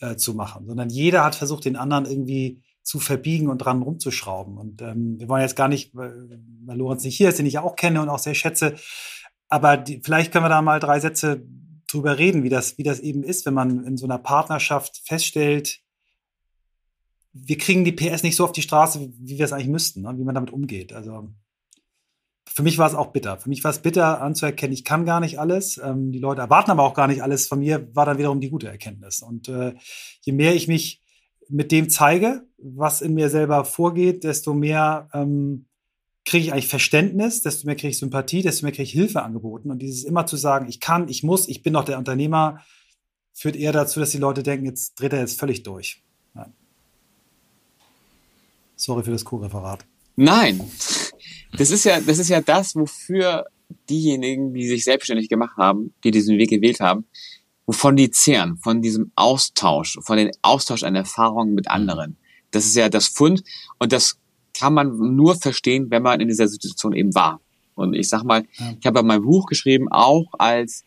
[0.00, 0.66] äh, zu machen.
[0.66, 4.58] Sondern jeder hat versucht, den anderen irgendwie zu verbiegen und dran rumzuschrauben.
[4.58, 7.76] Und ähm, wir wollen jetzt gar nicht, weil, Lorenz nicht hier ist, den ich auch
[7.76, 8.74] kenne und auch sehr schätze,
[9.52, 11.46] aber die, vielleicht können wir da mal drei Sätze
[11.86, 15.80] drüber reden, wie das, wie das eben ist, wenn man in so einer Partnerschaft feststellt,
[17.34, 20.14] wir kriegen die PS nicht so auf die Straße, wie wir es eigentlich müssten, ne?
[20.16, 20.94] wie man damit umgeht.
[20.94, 21.28] Also
[22.48, 23.38] für mich war es auch bitter.
[23.38, 25.76] Für mich war es bitter anzuerkennen, ich kann gar nicht alles.
[25.76, 28.50] Ähm, die Leute erwarten aber auch gar nicht alles von mir, war dann wiederum die
[28.50, 29.20] gute Erkenntnis.
[29.20, 29.74] Und äh,
[30.22, 31.02] je mehr ich mich
[31.50, 35.66] mit dem zeige, was in mir selber vorgeht, desto mehr ähm,
[36.24, 39.70] kriege ich eigentlich Verständnis, desto mehr kriege ich Sympathie, desto mehr kriege ich Hilfe angeboten.
[39.70, 42.62] Und dieses immer zu sagen, ich kann, ich muss, ich bin doch der Unternehmer,
[43.32, 46.02] führt eher dazu, dass die Leute denken, jetzt dreht er jetzt völlig durch.
[46.34, 46.52] Nein.
[48.76, 49.84] Sorry für das Co-Referat.
[50.14, 50.60] Nein,
[51.56, 53.46] das ist ja, das ist ja das, wofür
[53.88, 57.06] diejenigen, die sich selbstständig gemacht haben, die diesen Weg gewählt haben,
[57.66, 62.18] wovon die zehren, von diesem Austausch, von dem Austausch an Erfahrungen mit anderen.
[62.50, 63.42] Das ist ja das Fund
[63.78, 64.18] und das
[64.54, 67.40] kann man nur verstehen, wenn man in dieser Situation eben war.
[67.74, 68.74] Und ich sag mal, ja.
[68.78, 70.84] ich habe ja mein Buch geschrieben, auch als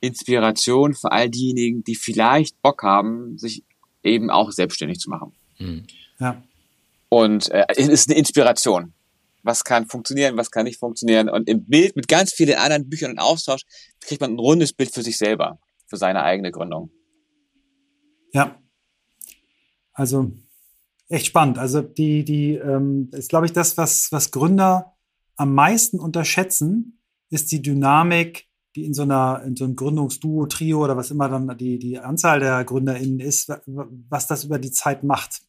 [0.00, 3.64] Inspiration für all diejenigen, die vielleicht Bock haben, sich
[4.02, 5.32] eben auch selbstständig zu machen.
[5.58, 5.84] Mhm.
[6.20, 6.42] Ja.
[7.08, 8.92] Und äh, es ist eine Inspiration
[9.48, 11.28] was kann funktionieren, was kann nicht funktionieren.
[11.28, 13.62] Und im Bild mit ganz vielen anderen Büchern und Austausch
[14.00, 16.90] kriegt man ein rundes Bild für sich selber, für seine eigene Gründung.
[18.32, 18.60] Ja.
[19.92, 20.30] Also
[21.08, 21.58] echt spannend.
[21.58, 24.94] Also die, die ähm, ist, glaube ich, das, was, was Gründer
[25.36, 30.84] am meisten unterschätzen, ist die Dynamik, die in so einer, in so einem Gründungsduo, Trio
[30.84, 35.04] oder was immer dann die, die Anzahl der GründerInnen ist, was das über die Zeit
[35.04, 35.42] macht.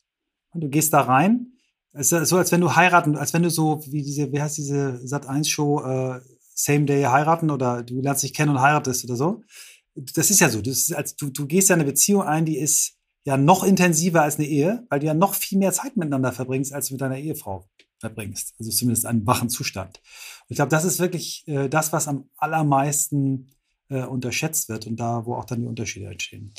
[0.52, 1.54] Und du gehst da rein
[1.94, 4.58] es ist so, als wenn du heiraten, als wenn du so, wie diese, wie heißt
[4.58, 6.22] diese Sat1-Show, äh,
[6.54, 9.44] Same Day heiraten oder du lernst dich kennen und heiratest oder so.
[9.96, 10.62] Das ist ja so.
[10.62, 12.98] Das ist, als, du, du gehst ja eine Beziehung ein, die ist
[13.30, 16.74] ja noch intensiver als eine Ehe, weil du ja noch viel mehr Zeit miteinander verbringst,
[16.74, 17.68] als du mit deiner Ehefrau
[18.00, 18.56] verbringst.
[18.60, 19.98] Also zumindest einen wachen Zustand.
[19.98, 23.52] Und ich glaube, das ist wirklich äh, das, was am allermeisten
[23.90, 26.54] äh, unterschätzt wird und da, wo auch dann die Unterschiede entstehen.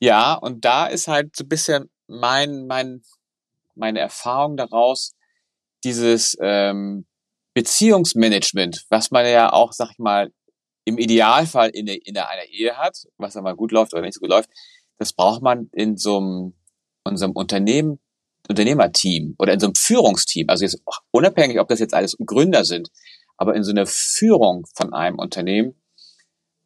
[0.00, 3.02] Ja, und da ist halt so ein bisschen mein, mein
[3.78, 5.14] meine Erfahrung daraus,
[5.84, 7.06] dieses ähm,
[7.54, 10.32] Beziehungsmanagement, was man ja auch, sag ich mal,
[10.84, 14.20] im Idealfall in, in einer Ehe hat, was dann mal gut läuft oder nicht so
[14.20, 14.50] gut läuft,
[14.98, 16.54] das braucht man in so einem,
[17.04, 17.98] unserem Unternehmen,
[18.48, 20.48] Unternehmerteam oder in so einem Führungsteam.
[20.48, 22.90] Also jetzt unabhängig, ob das jetzt alles Gründer sind,
[23.36, 25.74] aber in so einer Führung von einem Unternehmen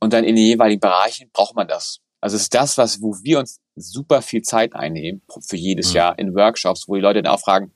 [0.00, 2.00] und dann in den jeweiligen Bereichen braucht man das.
[2.20, 5.96] Also es ist das, was, wo wir uns super viel Zeit einnehmen für jedes mhm.
[5.96, 7.72] Jahr in Workshops, wo die Leute dann auch fragen,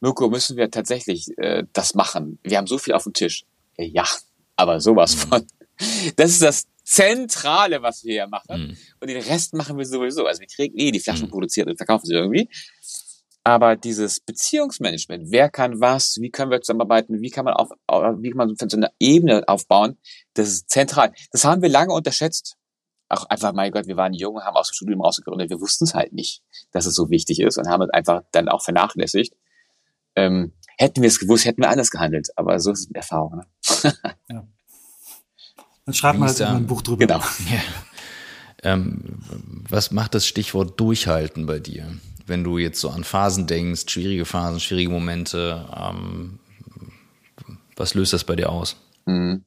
[0.00, 2.38] Mirko, müssen wir tatsächlich äh, das machen?
[2.42, 3.44] Wir haben so viel auf dem Tisch.
[3.76, 4.06] Ja,
[4.56, 5.28] aber sowas mhm.
[5.28, 5.46] von.
[6.16, 8.68] Das ist das Zentrale, was wir hier machen.
[8.68, 8.76] Mhm.
[9.00, 10.26] Und den Rest machen wir sowieso.
[10.26, 11.30] Also wir kriegen eh die Flaschen mhm.
[11.30, 12.48] produziert und verkaufen sie irgendwie.
[13.44, 17.70] Aber dieses Beziehungsmanagement, wer kann was, wie können wir zusammenarbeiten, wie kann man auf,
[18.20, 19.98] wie kann man so eine Ebene aufbauen,
[20.34, 21.12] das ist zentral.
[21.32, 22.56] Das haben wir lange unterschätzt
[23.10, 25.94] auch einfach, mein Gott, wir waren jung, haben aus dem Studium rausgegründet, wir wussten es
[25.94, 29.34] halt nicht, dass es so wichtig ist und haben es einfach dann auch vernachlässigt.
[30.14, 33.36] Ähm, hätten wir es gewusst, hätten wir anders gehandelt, aber so ist es mit Erfahrung.
[33.36, 33.46] Ne?
[34.30, 34.48] ja.
[35.90, 37.06] Dann schreibt man halt ein Buch drüber.
[37.06, 37.20] Genau.
[37.50, 37.60] Ja.
[38.62, 39.20] Ähm,
[39.70, 41.86] was macht das Stichwort Durchhalten bei dir?
[42.30, 46.38] wenn du jetzt so an Phasen denkst, schwierige Phasen, schwierige Momente, ähm,
[47.76, 48.76] was löst das bei dir aus?
[49.04, 49.44] Mhm.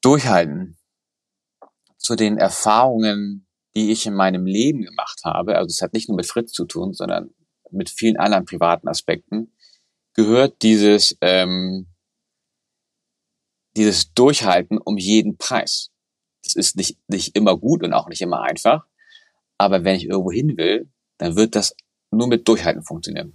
[0.00, 0.78] Durchhalten.
[1.98, 6.16] Zu den Erfahrungen, die ich in meinem Leben gemacht habe, also es hat nicht nur
[6.16, 7.30] mit Fritz zu tun, sondern
[7.70, 9.52] mit vielen anderen privaten Aspekten,
[10.14, 11.88] gehört dieses, ähm,
[13.76, 15.90] dieses Durchhalten um jeden Preis.
[16.44, 18.86] Das ist nicht, nicht immer gut und auch nicht immer einfach.
[19.58, 21.74] Aber wenn ich irgendwo hin will, dann wird das
[22.10, 23.34] nur mit Durchhalten funktionieren.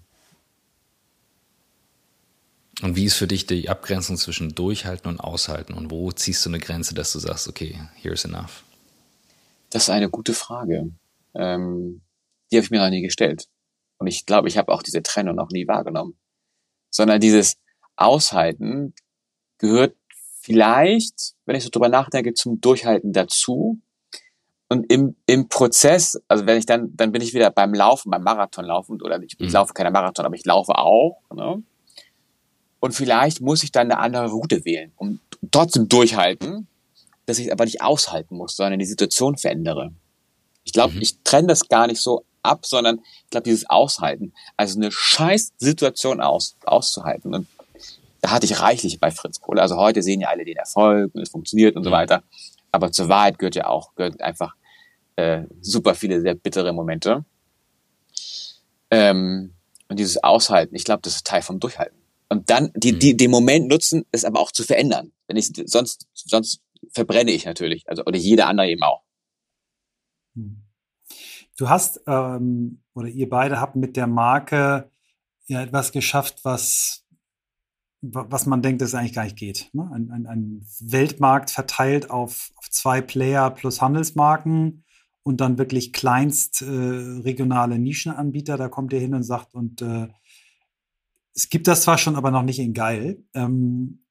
[2.82, 5.74] Und wie ist für dich die Abgrenzung zwischen Durchhalten und Aushalten?
[5.74, 8.64] Und wo ziehst du eine Grenze, dass du sagst, okay, here's enough?
[9.70, 10.92] Das ist eine gute Frage.
[11.36, 12.02] Ähm,
[12.52, 13.48] die habe ich mir noch nie gestellt.
[13.98, 16.18] Und ich glaube, ich habe auch diese Trennung noch nie wahrgenommen.
[16.90, 17.58] Sondern dieses
[17.96, 18.94] Aushalten
[19.58, 19.96] gehört
[20.46, 23.80] vielleicht, wenn ich so drüber nachdenke, zum Durchhalten dazu.
[24.70, 28.24] Und im, im Prozess, also wenn ich dann, dann bin ich wieder beim Laufen, beim
[28.24, 29.54] Marathon laufen, oder ich, ich mhm.
[29.54, 31.22] laufe keine Marathon, aber ich laufe auch.
[31.34, 31.64] Ne?
[32.80, 35.20] Und vielleicht muss ich dann eine andere Route wählen, um
[35.52, 36.68] trotzdem durchhalten,
[37.26, 39.94] dass ich aber nicht aushalten muss, sondern die Situation verändere.
[40.64, 41.02] Ich glaube, mhm.
[41.02, 45.54] ich trenne das gar nicht so ab, sondern ich glaube, dieses Aushalten, also eine scheiß
[45.58, 47.34] Situation aus, auszuhalten.
[47.34, 47.48] Und
[48.26, 49.62] da hatte ich reichlich bei Fritz Kohle.
[49.62, 51.94] Also heute sehen ja alle den Erfolg und es funktioniert und so mhm.
[51.94, 52.24] weiter.
[52.72, 54.56] Aber zur Wahrheit gehört ja auch, gehört einfach
[55.16, 57.24] äh, super viele sehr bittere Momente.
[58.90, 59.54] Ähm,
[59.90, 62.00] und dieses Aushalten, ich glaube, das ist Teil vom Durchhalten.
[62.28, 63.18] Und dann die, die, mhm.
[63.18, 65.12] den Moment nutzen, es aber auch zu verändern.
[65.28, 67.88] Wenn ich sonst, sonst verbrenne ich natürlich.
[67.88, 69.04] Also, oder jeder andere eben auch.
[70.34, 70.64] Hm.
[71.58, 74.90] Du hast, ähm, oder ihr beide habt mit der Marke
[75.46, 77.05] ja etwas geschafft, was,
[78.02, 79.70] was man denkt, dass es eigentlich gar nicht geht.
[79.74, 79.90] Ne?
[79.94, 84.84] Ein, ein, ein Weltmarkt verteilt auf, auf zwei Player plus Handelsmarken
[85.24, 88.58] und dann wirklich kleinst äh, regionale Nischenanbieter.
[88.58, 90.08] Da kommt ihr hin und sagt, und äh,
[91.34, 93.24] es gibt das zwar schon, aber noch nicht in geil.
[93.34, 94.06] Ähm,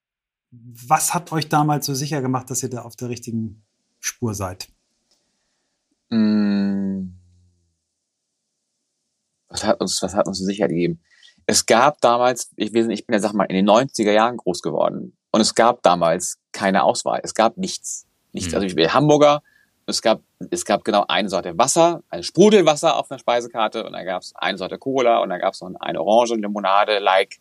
[0.51, 3.65] was hat euch damals so sicher gemacht, dass ihr da auf der richtigen
[4.01, 4.69] Spur seid?
[6.11, 7.15] Mm.
[9.49, 11.01] Was hat uns, was hat uns so Sicherheit gegeben?
[11.47, 15.17] Es gab damals, ich, ich bin ja, sag mal, in den 90er Jahren groß geworden.
[15.31, 17.21] Und es gab damals keine Auswahl.
[17.23, 18.07] Es gab nichts.
[18.33, 18.51] Nichts.
[18.51, 18.55] Mhm.
[18.57, 19.43] Also ich bin Hamburger,
[19.87, 24.07] es gab, es gab genau eine Sorte Wasser, ein Sprudelwasser auf einer Speisekarte und dann
[24.07, 27.37] gab es eine Sorte Cola und dann gab es noch eine Orange, Limonade, like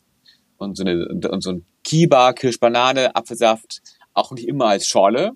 [0.58, 3.82] und so, eine, und so ein Kiba, Kirschbanane, Apfelsaft,
[4.14, 5.32] auch nicht immer als Schorle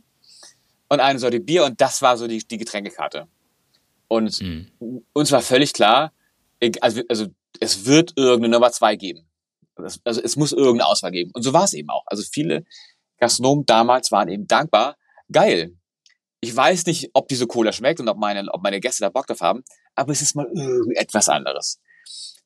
[0.90, 3.28] und eine Sorte Bier und das war so die, die Getränkekarte.
[4.10, 4.68] Und mhm.
[5.14, 6.12] uns war völlig klar,
[6.82, 7.28] also, also
[7.62, 9.30] es wird irgendeine Nummer zwei geben.
[9.76, 11.32] Also es muss irgendeine Auswahl geben.
[11.34, 12.04] Und so war es eben auch.
[12.08, 12.66] Also viele
[13.20, 14.98] Gastronomen damals waren eben dankbar,
[15.32, 15.78] geil,
[16.40, 19.28] ich weiß nicht, ob diese Cola schmeckt und ob meine, ob meine Gäste da Bock
[19.28, 19.64] drauf haben,
[19.96, 21.80] aber es ist mal irgendetwas anderes.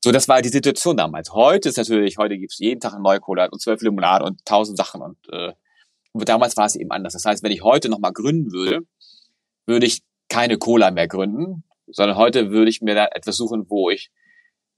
[0.04, 1.34] So, das war die Situation damals.
[1.34, 4.78] Heute ist natürlich, heute gibt's jeden Tag eine neue Cola und zwölf Limonade und tausend
[4.78, 5.54] Sachen und äh,
[6.14, 7.14] damals war es eben anders.
[7.14, 8.82] Das heißt, wenn ich heute nochmal gründen würde,
[9.66, 13.90] würde ich keine Cola mehr gründen, sondern heute würde ich mir da etwas suchen, wo
[13.90, 14.10] ich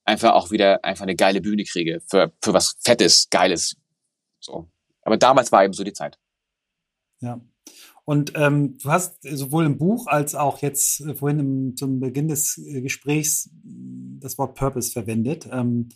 [0.05, 3.77] einfach auch wieder einfach eine geile Bühne kriege für, für was Fettes, Geiles.
[4.39, 4.69] So.
[5.01, 6.19] Aber damals war eben so die Zeit.
[7.21, 7.39] Ja.
[8.05, 12.27] Und ähm, du hast sowohl im Buch als auch jetzt äh, vorhin im, zum Beginn
[12.27, 15.89] des äh, Gesprächs mm, das Wort Purpose verwendet, ähm,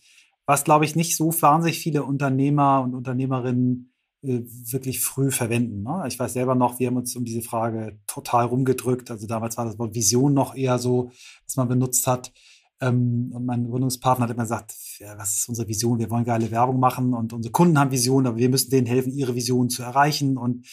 [0.45, 3.91] was, glaube ich, nicht so wahnsinnig viele Unternehmer und Unternehmerinnen
[4.23, 4.39] äh,
[4.71, 5.83] wirklich früh verwenden.
[5.83, 6.05] Ne?
[6.07, 9.11] Ich weiß selber noch, wir haben uns um diese Frage total rumgedrückt.
[9.11, 11.11] Also damals war das Wort Vision noch eher so,
[11.45, 12.31] was man benutzt hat.
[12.79, 15.99] Ähm, und mein Gründungspartner hat immer gesagt, ja, was ist unsere Vision?
[15.99, 19.11] Wir wollen geile Werbung machen und unsere Kunden haben Visionen, aber wir müssen denen helfen,
[19.11, 20.37] ihre Vision zu erreichen.
[20.37, 20.67] Und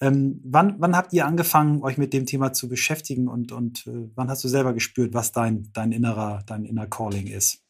[0.00, 4.08] ähm, wann, wann habt ihr angefangen, euch mit dem Thema zu beschäftigen und, und äh,
[4.14, 7.62] wann hast du selber gespürt, was dein, dein innerer, dein inner Calling ist?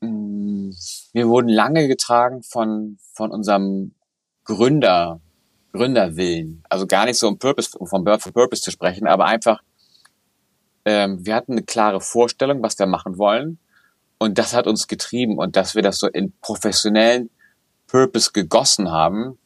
[0.00, 0.70] Mm,
[1.12, 3.94] wir wurden lange getragen von, von unserem
[4.44, 5.20] Gründer,
[5.72, 6.62] Gründerwillen.
[6.68, 9.62] Also gar nicht so um Purpose, vom Birth for Purpose zu sprechen, aber einfach,
[10.84, 13.58] ähm, wir hatten eine klare Vorstellung, was wir machen wollen.
[14.18, 17.30] Und das hat uns getrieben und dass wir das so in professionellen
[17.86, 19.38] Purpose gegossen haben,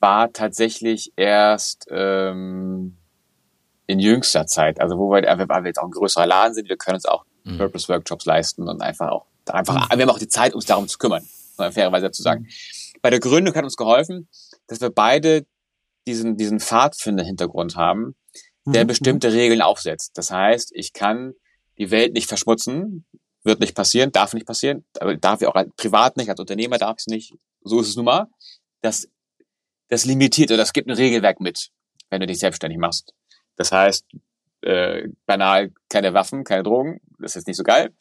[0.00, 2.96] war tatsächlich erst ähm,
[3.86, 6.76] in jüngster Zeit, also wo wir, weil wir jetzt auch ein größerer Laden sind, wir
[6.76, 7.58] können uns auch mhm.
[7.58, 9.98] Purpose Workshops leisten und einfach auch einfach, mhm.
[9.98, 11.24] wir haben auch die Zeit, uns darum zu kümmern,
[11.56, 12.42] fairerweise dazu sagen.
[12.42, 12.98] Mhm.
[13.02, 14.28] Bei der Gründung hat uns geholfen,
[14.66, 15.46] dass wir beide
[16.06, 18.14] diesen diesen Pfadfinder-Hintergrund haben,
[18.72, 18.88] der mhm.
[18.88, 20.12] bestimmte Regeln aufsetzt.
[20.16, 21.34] Das heißt, ich kann
[21.78, 23.06] die Welt nicht verschmutzen,
[23.42, 26.78] wird nicht passieren, darf nicht passieren, aber darf ich auch als privat nicht, als Unternehmer
[26.78, 27.34] darf es nicht.
[27.62, 28.26] So ist es nun mal.
[28.82, 29.08] Das
[29.90, 31.70] das limitiert oder das gibt ein Regelwerk mit,
[32.08, 33.12] wenn du dich selbstständig machst.
[33.56, 34.06] Das heißt,
[34.62, 37.00] äh, banal keine Waffen, keine Drogen.
[37.18, 37.94] Das ist jetzt nicht so geil.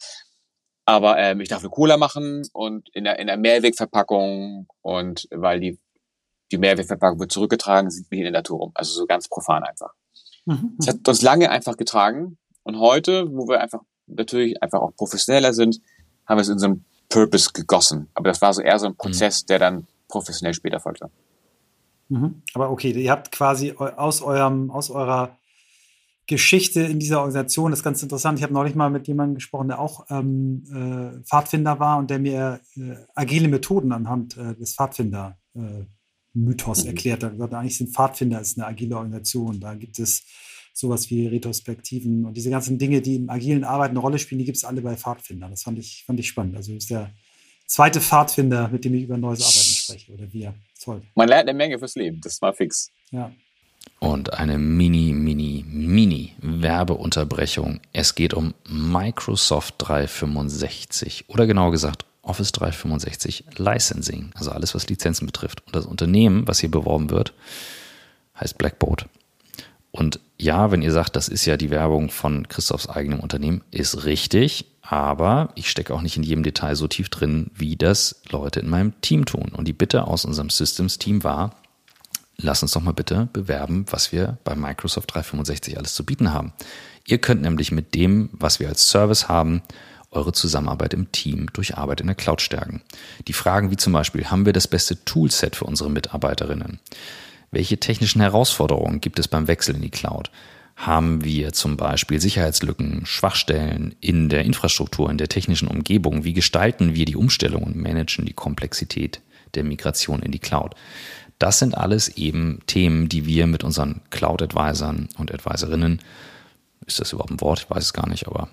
[0.85, 5.59] Aber ähm, ich darf eine Cola machen und in der, in der Mehrwegverpackung und weil
[5.59, 5.79] die,
[6.51, 8.71] die Mehrwegverpackung wird zurückgetragen, sieht mich in der Natur rum.
[8.75, 9.93] Also so ganz profan einfach.
[10.49, 10.73] Mhm.
[10.77, 12.37] Das hat uns lange einfach getragen.
[12.63, 15.79] Und heute, wo wir einfach natürlich einfach auch professioneller sind,
[16.25, 18.09] haben wir es in so einem Purpose gegossen.
[18.15, 19.47] Aber das war so eher so ein Prozess, mhm.
[19.47, 21.09] der dann professionell später folgte.
[22.09, 22.41] Mhm.
[22.55, 25.37] Aber okay, ihr habt quasi aus eurem, aus eurer
[26.25, 28.39] Geschichte in dieser Organisation, das ist ganz interessant.
[28.39, 32.19] Ich habe neulich mal mit jemandem gesprochen, der auch ähm, äh, Pfadfinder war und der
[32.19, 34.75] mir äh, agile Methoden anhand äh, des
[36.33, 37.39] Pfadfinder-Mythos äh, erklärt hat.
[37.39, 39.59] Also eigentlich sind Pfadfinder ist eine agile Organisation.
[39.59, 40.23] Da gibt es
[40.73, 44.45] sowas wie Retrospektiven und diese ganzen Dinge, die im agilen Arbeiten eine Rolle spielen, die
[44.45, 45.51] gibt es alle bei Pfadfindern.
[45.51, 46.55] Das fand ich, fand ich spannend.
[46.55, 47.11] Also ist der
[47.65, 50.53] zweite Pfadfinder, mit dem ich über neues Arbeiten spreche oder wir.
[50.81, 51.01] Toll.
[51.15, 52.91] Man lernt eine Menge fürs Leben, das war fix.
[53.11, 53.31] Ja.
[53.99, 57.81] Und eine mini, mini, mini Werbeunterbrechung.
[57.91, 65.25] Es geht um Microsoft 365 oder genauer gesagt Office 365 Licensing, also alles, was Lizenzen
[65.25, 65.65] betrifft.
[65.65, 67.33] Und das Unternehmen, was hier beworben wird,
[68.39, 69.07] heißt Blackboard.
[69.91, 74.05] Und ja, wenn ihr sagt, das ist ja die Werbung von Christophs eigenem Unternehmen, ist
[74.05, 78.59] richtig, aber ich stecke auch nicht in jedem Detail so tief drin, wie das Leute
[78.59, 79.51] in meinem Team tun.
[79.51, 81.55] Und die Bitte aus unserem Systems-Team war,
[82.37, 86.53] lass uns doch mal bitte bewerben, was wir bei Microsoft 365 alles zu bieten haben.
[87.05, 89.63] Ihr könnt nämlich mit dem, was wir als Service haben,
[90.11, 92.81] eure Zusammenarbeit im Team durch Arbeit in der Cloud stärken.
[93.27, 96.79] Die Fragen wie zum Beispiel, haben wir das beste Toolset für unsere Mitarbeiterinnen?
[97.51, 100.31] Welche technischen Herausforderungen gibt es beim Wechsel in die Cloud?
[100.75, 106.23] Haben wir zum Beispiel Sicherheitslücken, Schwachstellen in der Infrastruktur, in der technischen Umgebung?
[106.23, 109.21] Wie gestalten wir die Umstellung und managen die Komplexität
[109.55, 110.75] der Migration in die Cloud?
[111.37, 116.01] Das sind alles eben Themen, die wir mit unseren Cloud-Advisern und Advisorinnen,
[116.85, 117.59] ist das überhaupt ein Wort?
[117.59, 118.49] Ich weiß es gar nicht, aber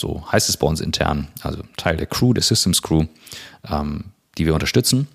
[0.00, 3.04] so heißt es bei uns intern, also Teil der Crew, der Systems Crew,
[3.68, 4.04] ähm,
[4.38, 5.06] die wir unterstützen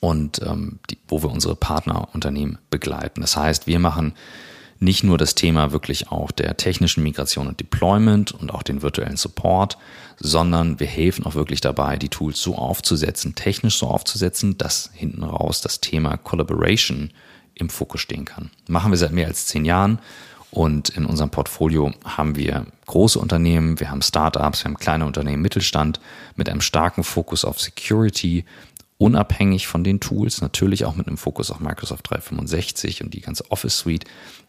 [0.00, 3.20] und ähm, die, wo wir unsere Partnerunternehmen begleiten.
[3.20, 4.14] Das heißt, wir machen
[4.82, 9.18] nicht nur das Thema wirklich auch der technischen Migration und Deployment und auch den virtuellen
[9.18, 9.76] Support,
[10.18, 15.22] sondern wir helfen auch wirklich dabei, die Tools so aufzusetzen, technisch so aufzusetzen, dass hinten
[15.22, 17.10] raus das Thema Collaboration
[17.54, 18.50] im Fokus stehen kann.
[18.68, 19.98] Machen wir seit mehr als zehn Jahren
[20.50, 25.42] und in unserem Portfolio haben wir große Unternehmen, wir haben Startups, wir haben kleine Unternehmen,
[25.42, 26.00] Mittelstand
[26.36, 28.44] mit einem starken Fokus auf Security,
[28.98, 33.50] unabhängig von den Tools, natürlich auch mit einem Fokus auf Microsoft 365 und die ganze
[33.50, 34.04] Office Suite,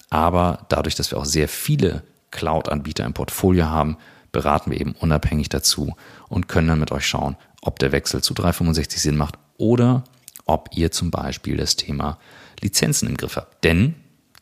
[0.10, 3.98] aber dadurch, dass wir auch sehr viele Cloud-Anbieter im Portfolio haben,
[4.32, 5.96] beraten wir eben unabhängig dazu
[6.30, 10.04] und können dann mit euch schauen, ob der Wechsel zu 365 Sinn macht oder
[10.46, 12.18] ob ihr zum Beispiel das Thema
[12.60, 13.64] Lizenzen im Griff habt.
[13.64, 13.96] Denn,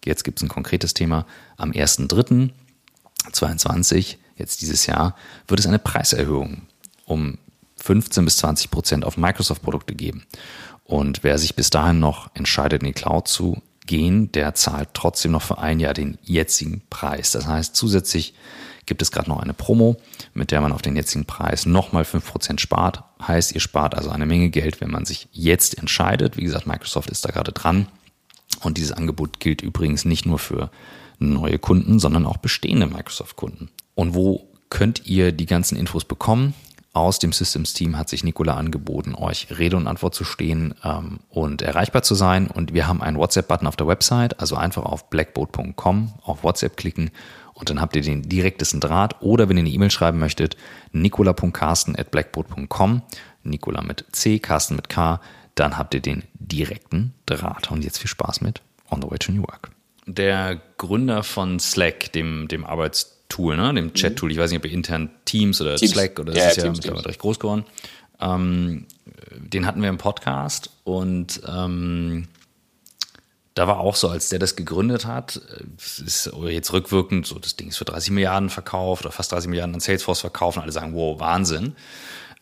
[0.06, 1.26] jetzt gibt es ein konkretes Thema,
[1.58, 5.16] am 1.3.22, jetzt dieses Jahr,
[5.47, 6.62] wird es eine Preiserhöhung
[7.06, 7.38] um
[7.78, 10.26] 15 bis 20 Prozent auf Microsoft-Produkte geben.
[10.84, 15.32] Und wer sich bis dahin noch entscheidet, in die Cloud zu gehen, der zahlt trotzdem
[15.32, 17.32] noch für ein Jahr den jetzigen Preis.
[17.32, 18.34] Das heißt, zusätzlich
[18.86, 19.97] gibt es gerade noch eine Promo,
[20.34, 23.04] mit der man auf den jetzigen Preis nochmal 5% spart.
[23.26, 26.38] Heißt, ihr spart also eine Menge Geld, wenn man sich jetzt entscheidet.
[26.38, 27.88] Wie gesagt, Microsoft ist da gerade dran.
[28.64, 30.72] Und dieses Angebot gilt übrigens nicht nur für
[31.20, 33.70] neue Kunden, sondern auch bestehende Microsoft-Kunden.
[33.95, 36.53] Und wo könnt ihr die ganzen Infos bekommen?
[36.91, 41.62] aus dem Systems-Team hat sich Nicola angeboten, euch Rede und Antwort zu stehen ähm, und
[41.62, 42.47] erreichbar zu sein.
[42.47, 47.12] Und wir haben einen WhatsApp-Button auf der Website, also einfach auf blackboat.com auf WhatsApp klicken
[47.60, 49.22] und dann habt ihr den direktesten Draht.
[49.22, 50.57] Oder wenn ihr eine E-Mail schreiben möchtet,
[50.93, 53.03] nicola.carsten.blackboat.com,
[53.43, 55.22] Nicola mit C, Carsten mit K,
[55.60, 57.72] dann habt ihr den direkten Draht.
[57.72, 59.72] Und jetzt viel Spaß mit On the Way to New York.
[60.05, 63.74] Der Gründer von Slack, dem, dem Arbeits Tool, ne?
[63.74, 64.32] dem Chat-Tool.
[64.32, 65.91] Ich weiß nicht, ob ihr intern Teams oder Teams.
[65.91, 67.66] Slack oder das ja, ist ja Teams, mittlerweile recht groß geworden.
[68.20, 68.88] Ähm,
[69.38, 72.28] den hatten wir im Podcast und ähm,
[73.53, 75.41] da war auch so, als der das gegründet hat,
[75.78, 79.76] ist jetzt rückwirkend, so das Ding ist für 30 Milliarden verkauft oder fast 30 Milliarden
[79.76, 81.76] an Salesforce verkauft und alle sagen, wow, Wahnsinn.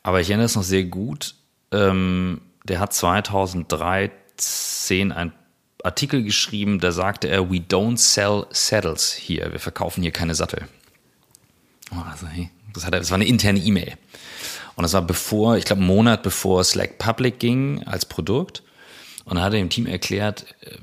[0.04, 1.36] Aber ich erinnere es noch sehr gut.
[1.72, 5.34] Ähm, der hat 2013 ein
[5.84, 9.52] Artikel geschrieben, da sagte er, we don't sell saddles hier.
[9.52, 10.68] Wir verkaufen hier keine Sattel.
[11.92, 13.94] Oh, also, hey, das, hat, das war eine interne E-Mail.
[14.76, 18.64] Und das war bevor, ich glaube, einen Monat bevor Slack Public ging als Produkt.
[19.26, 20.78] Und dann hat er dem Team erklärt, äh,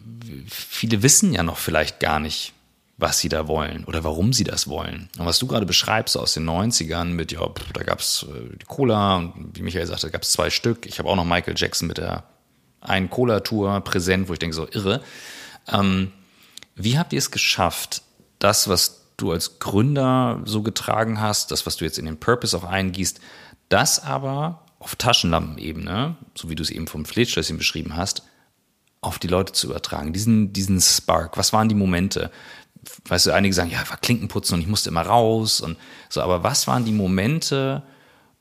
[0.49, 2.53] viele wissen ja noch vielleicht gar nicht,
[2.97, 5.09] was sie da wollen oder warum sie das wollen.
[5.19, 8.67] Und was du gerade beschreibst aus den 90ern mit, ja, pff, da gab's äh, die
[8.67, 10.87] Cola und wie Michael sagte, da gab's zwei Stück.
[10.87, 12.25] Ich habe auch noch Michael Jackson mit der
[12.81, 15.03] einen Cola-Tour präsent, wo ich denke, so irre.
[15.69, 16.13] Ähm,
[16.77, 18.03] wie habt ihr es geschafft,
[18.39, 22.57] das, was du als Gründer so getragen hast, das, was du jetzt in den Purpose
[22.57, 23.21] auch eingießt,
[23.69, 28.23] das aber auf Taschenlampenebene, so wie du es eben vom Fleetschlösschen beschrieben hast,
[29.01, 30.13] auf die Leute zu übertragen.
[30.13, 31.37] Diesen, diesen Spark.
[31.37, 32.31] Was waren die Momente?
[33.07, 35.77] Weißt du, einige sagen, ja, war Klinkenputzen und ich musste immer raus und
[36.09, 37.83] so, aber was waren die Momente,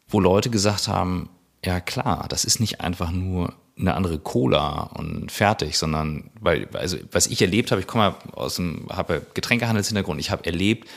[0.07, 1.29] wo Leute gesagt haben,
[1.65, 6.97] ja klar, das ist nicht einfach nur eine andere Cola und fertig, sondern weil, also
[7.11, 10.87] was ich erlebt habe, ich komme aus dem, habe Getränkehandelshintergrund, ich habe erlebt,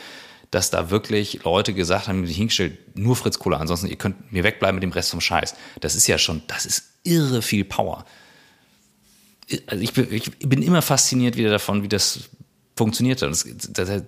[0.51, 4.31] dass da wirklich Leute gesagt haben, die sich hingestellt, nur Fritz Cola, ansonsten ihr könnt
[4.31, 5.55] mir wegbleiben mit dem Rest vom Scheiß.
[5.81, 8.05] Das ist ja schon, das ist irre viel Power.
[9.65, 12.29] Also ich, bin, ich bin immer fasziniert wieder davon, wie das
[12.77, 13.21] funktioniert.
[13.21, 14.03] Das, das, das,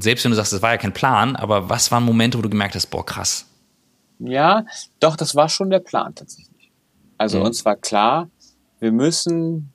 [0.00, 2.50] selbst wenn du sagst, das war ja kein Plan, aber was waren Momente, wo du
[2.50, 3.46] gemerkt hast, boah, krass.
[4.18, 4.64] Ja,
[5.00, 6.72] doch, das war schon der Plan tatsächlich.
[7.18, 7.46] Also mhm.
[7.46, 8.30] uns war klar,
[8.80, 9.72] wir müssen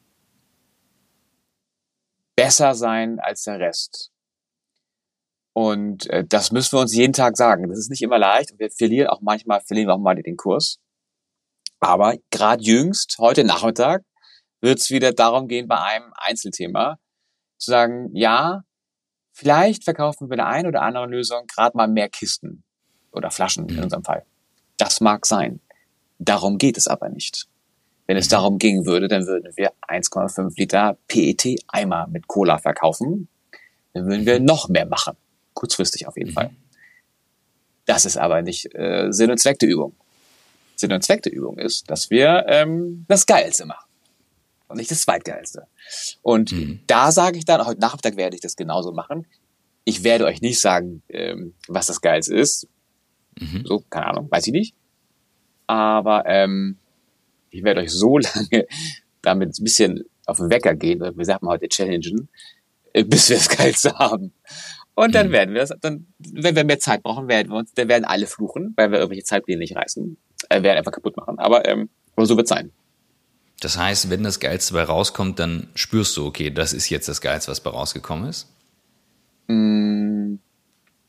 [2.35, 4.11] besser sein als der Rest.
[5.53, 7.67] Und äh, das müssen wir uns jeden Tag sagen.
[7.69, 8.57] Das ist nicht immer leicht.
[8.57, 10.79] Wir verlieren auch manchmal, verlieren wir auch mal den Kurs.
[11.79, 14.03] Aber gerade jüngst, heute Nachmittag,
[14.61, 16.97] wird es wieder darum gehen, bei einem Einzelthema
[17.61, 18.63] zu sagen, ja,
[19.31, 22.63] vielleicht verkaufen wir der einen oder anderen Lösung gerade mal mehr Kisten
[23.11, 23.83] oder Flaschen in mhm.
[23.83, 24.25] unserem Fall.
[24.77, 25.59] Das mag sein.
[26.17, 27.47] Darum geht es aber nicht.
[28.07, 28.31] Wenn es mhm.
[28.31, 33.27] darum gehen würde, dann würden wir 1,5 Liter PET-Eimer mit Cola verkaufen.
[33.93, 35.15] Dann würden wir noch mehr machen.
[35.53, 36.35] Kurzfristig auf jeden mhm.
[36.35, 36.49] Fall.
[37.85, 39.95] Das ist aber nicht äh, Sinn und Zweck der Übung.
[40.75, 43.90] Sinn und Zweck der Übung ist, dass wir ähm, das Geilste machen.
[44.71, 45.67] Und nicht das Zweitgeilste.
[46.21, 46.79] Und mhm.
[46.87, 49.27] da sage ich dann, heute Nachmittag werde ich das genauso machen.
[49.83, 52.67] Ich werde euch nicht sagen, ähm, was das Geilste ist.
[53.39, 53.63] Mhm.
[53.65, 54.75] So, keine Ahnung, weiß ich nicht.
[55.67, 56.77] Aber ähm,
[57.49, 58.67] ich werde euch so lange
[59.21, 62.29] damit ein bisschen auf den Wecker gehen, wir sagen heute challengen,
[62.93, 64.33] äh, bis wir das Geilste haben.
[64.95, 65.31] Und dann mhm.
[65.31, 68.27] werden wir das, dann, wenn wir mehr Zeit brauchen, werden wir uns, dann werden alle
[68.27, 70.17] fluchen, weil wir irgendwelche Zeitpläne nicht reißen,
[70.49, 71.39] äh, werden einfach kaputt machen.
[71.39, 72.71] Aber, ähm, so wird sein.
[73.61, 77.21] Das heißt, wenn das Geilste bei rauskommt, dann spürst du, okay, das ist jetzt das
[77.21, 78.47] Geilste, was bei rausgekommen ist?
[79.47, 80.35] Mm,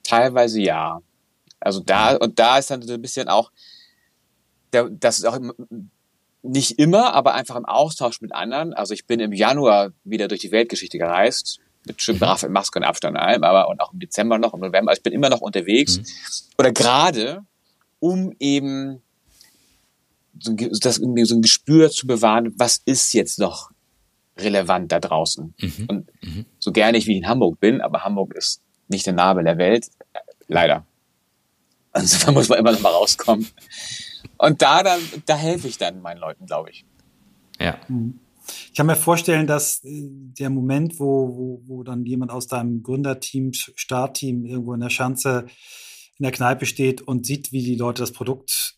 [0.03, 1.00] teilweise ja.
[1.61, 3.50] Also da, und da ist dann so ein bisschen auch,
[4.70, 5.38] das ist auch
[6.42, 8.74] nicht immer, aber einfach im Austausch mit anderen.
[8.74, 12.78] Also ich bin im Januar wieder durch die Weltgeschichte gereist, mit schön brav in Maske
[12.78, 14.90] und Abstand und allem, aber und auch im Dezember noch, im November.
[14.90, 15.98] Also ich bin immer noch unterwegs.
[15.98, 16.05] Mhm.
[16.59, 17.44] Oder gerade,
[17.98, 19.00] um eben
[20.45, 23.70] das irgendwie so ein Gespür zu bewahren, was ist jetzt noch
[24.36, 25.55] relevant da draußen.
[25.59, 25.86] Mhm.
[25.88, 26.47] Und mhm.
[26.59, 29.88] so gerne ich wie in Hamburg bin, aber Hamburg ist nicht der Nabel der Welt,
[30.49, 30.86] leider.
[31.95, 33.47] Insofern muss man immer noch mal rauskommen.
[34.38, 36.84] Und da dann, da helfe ich dann meinen Leuten, glaube ich.
[37.61, 37.78] Ja.
[37.88, 38.18] Mhm.
[38.68, 42.82] Ich kann mir vorstellen, dass äh, der Moment, wo, wo, wo dann jemand aus deinem
[42.82, 45.47] Gründerteam, Startteam irgendwo in der Schanze
[46.18, 48.72] in der Kneipe steht und sieht, wie die Leute das Produkt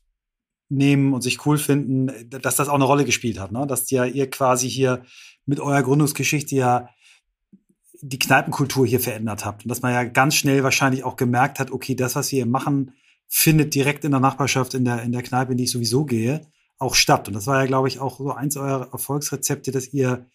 [0.77, 3.67] nehmen und sich cool finden, dass das auch eine Rolle gespielt hat, ne?
[3.67, 5.03] Dass ja ihr quasi hier
[5.47, 6.89] mit eurer Gründungsgeschichte ja
[8.01, 11.71] die Kneipenkultur hier verändert habt und dass man ja ganz schnell wahrscheinlich auch gemerkt hat,
[11.71, 12.93] okay, das, was wir hier machen,
[13.29, 16.47] findet direkt in der Nachbarschaft in der in der Kneipe, in die ich sowieso gehe
[16.79, 17.29] auch statt.
[17.29, 20.27] Und das war ja, glaube ich, auch so eins eurer Erfolgsrezepte, dass ihr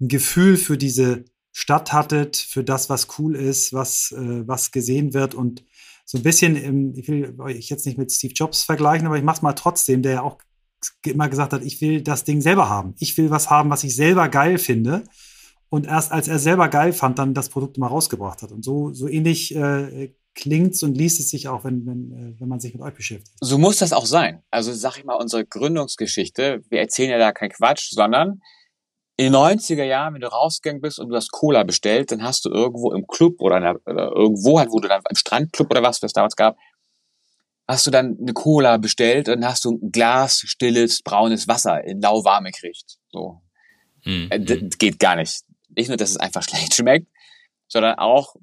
[0.00, 5.12] ein Gefühl für diese Stadt hattet, für das, was cool ist, was, äh, was gesehen
[5.12, 5.64] wird und
[6.10, 9.22] so ein bisschen, im, ich will euch jetzt nicht mit Steve Jobs vergleichen, aber ich
[9.22, 10.38] mach's mal trotzdem, der ja auch
[11.04, 12.94] immer gesagt hat, ich will das Ding selber haben.
[12.98, 15.04] Ich will was haben, was ich selber geil finde.
[15.68, 18.52] Und erst als er selber geil fand, dann das Produkt mal rausgebracht hat.
[18.52, 22.48] Und so, so ähnlich äh, klingt's und liest es sich auch, wenn, wenn, äh, wenn
[22.48, 23.36] man sich mit euch beschäftigt.
[23.42, 24.42] So muss das auch sein.
[24.50, 28.40] Also sag ich mal, unsere Gründungsgeschichte, wir erzählen ja da kein Quatsch, sondern
[29.18, 32.44] in den 90er Jahren, wenn du rausgegangen bist und du hast Cola bestellt, dann hast
[32.44, 35.82] du irgendwo im Club oder, der, oder irgendwo halt, wo du dann im Strandclub oder
[35.82, 36.56] was, was es damals gab,
[37.66, 41.82] hast du dann eine Cola bestellt und dann hast du ein Glas stilles, braunes Wasser
[41.82, 42.98] in lauwarme gekriegt.
[43.10, 43.42] So.
[44.04, 44.28] Mhm.
[44.30, 45.42] Äh, das geht gar nicht.
[45.76, 47.08] Nicht nur, dass es einfach schlecht schmeckt,
[47.66, 48.36] sondern auch,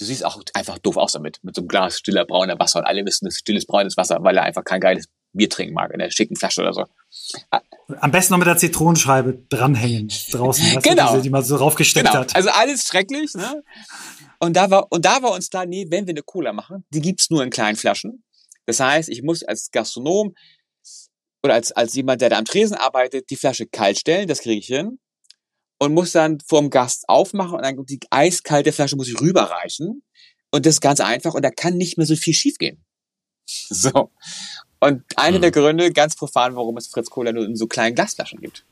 [0.00, 2.86] du siehst auch einfach doof aus damit, mit so einem Glas stiller brauner Wasser und
[2.86, 5.08] alle wissen, das ist stilles braunes Wasser, weil er einfach kein geiles
[5.38, 6.84] Bier trinken mag in der schicken Flasche oder so.
[8.00, 11.12] Am besten noch mit der Zitronenscheibe dranhängen draußen, genau.
[11.12, 12.20] Diese, die man so raufgesteckt genau.
[12.20, 12.36] hat.
[12.36, 13.62] Also alles schrecklich, ne?
[14.38, 17.00] Und da war und da war uns da, nee, wenn wir eine Cola machen, die
[17.00, 18.22] gibt's nur in kleinen Flaschen.
[18.66, 20.34] Das heißt, ich muss als Gastronom
[21.42, 24.58] oder als als jemand, der da am Tresen arbeitet, die Flasche kalt stellen, das kriege
[24.58, 24.98] ich hin
[25.78, 30.02] und muss dann vorm Gast aufmachen und dann die eiskalte Flasche muss ich rüberreichen.
[30.50, 32.84] Und das ist ganz einfach und da kann nicht mehr so viel schiefgehen.
[33.70, 34.12] So.
[34.80, 35.42] Und einer mhm.
[35.42, 38.64] der Gründe, ganz profan, warum es Fritz Cola nur in so kleinen Glasflaschen gibt.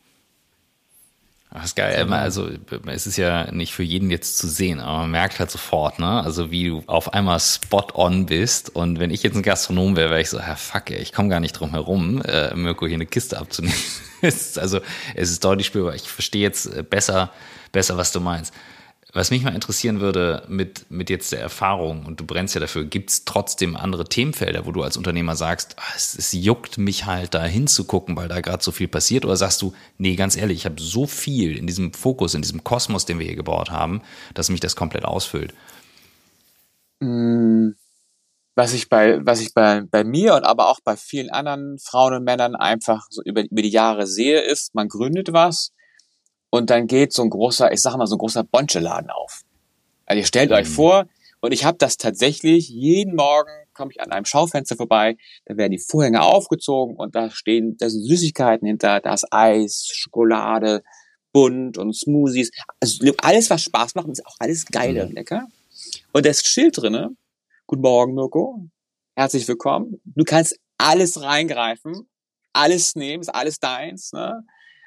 [1.50, 2.12] Das Das ist geil.
[2.12, 2.50] Also
[2.86, 6.22] es ist ja nicht für jeden jetzt zu sehen, aber man merkt halt sofort, ne?
[6.22, 8.74] Also wie du auf einmal spot on bist.
[8.74, 11.28] Und wenn ich jetzt ein Gastronom wäre, wäre ich so, Herr fuck, ey, ich komme
[11.28, 13.74] gar nicht drum herum, äh, Mirko hier eine Kiste abzunehmen.
[14.22, 14.80] also
[15.14, 15.94] es ist deutlich spürbar.
[15.94, 17.32] Ich verstehe jetzt äh, besser,
[17.72, 18.52] besser, was du meinst.
[19.16, 22.84] Was mich mal interessieren würde mit, mit jetzt der Erfahrung, und du brennst ja dafür,
[22.84, 27.06] gibt es trotzdem andere Themenfelder, wo du als Unternehmer sagst, ah, es, es, juckt mich
[27.06, 29.24] halt da hinzugucken, weil da gerade so viel passiert?
[29.24, 32.62] Oder sagst du, nee, ganz ehrlich, ich habe so viel in diesem Fokus, in diesem
[32.62, 34.02] Kosmos, den wir hier gebaut haben,
[34.34, 35.54] dass mich das komplett ausfüllt?
[37.00, 37.70] Mm,
[38.54, 42.12] was ich bei, was ich bei, bei mir und aber auch bei vielen anderen Frauen
[42.12, 45.72] und Männern einfach so über, über die Jahre sehe, ist, man gründet was
[46.56, 49.42] und dann geht so ein großer, ich sag mal, so ein großer Boncheladen auf.
[50.06, 50.56] Also ihr stellt mhm.
[50.56, 51.06] euch vor,
[51.40, 55.72] und ich habe das tatsächlich jeden Morgen komme ich an einem Schaufenster vorbei, da werden
[55.72, 60.82] die Vorhänge aufgezogen und da stehen, da sind Süßigkeiten hinter, da ist Eis, Schokolade,
[61.32, 62.50] bunt und Smoothies.
[62.80, 65.00] Also alles, was Spaß macht, ist auch alles geil mhm.
[65.00, 65.46] und lecker.
[66.12, 67.10] Und da ist Schild drinne.
[67.66, 68.66] Guten Morgen, Mirko.
[69.14, 70.00] Herzlich willkommen.
[70.04, 72.08] Du kannst alles reingreifen,
[72.52, 74.12] alles nehmen, ist alles deins.
[74.12, 74.42] Ne?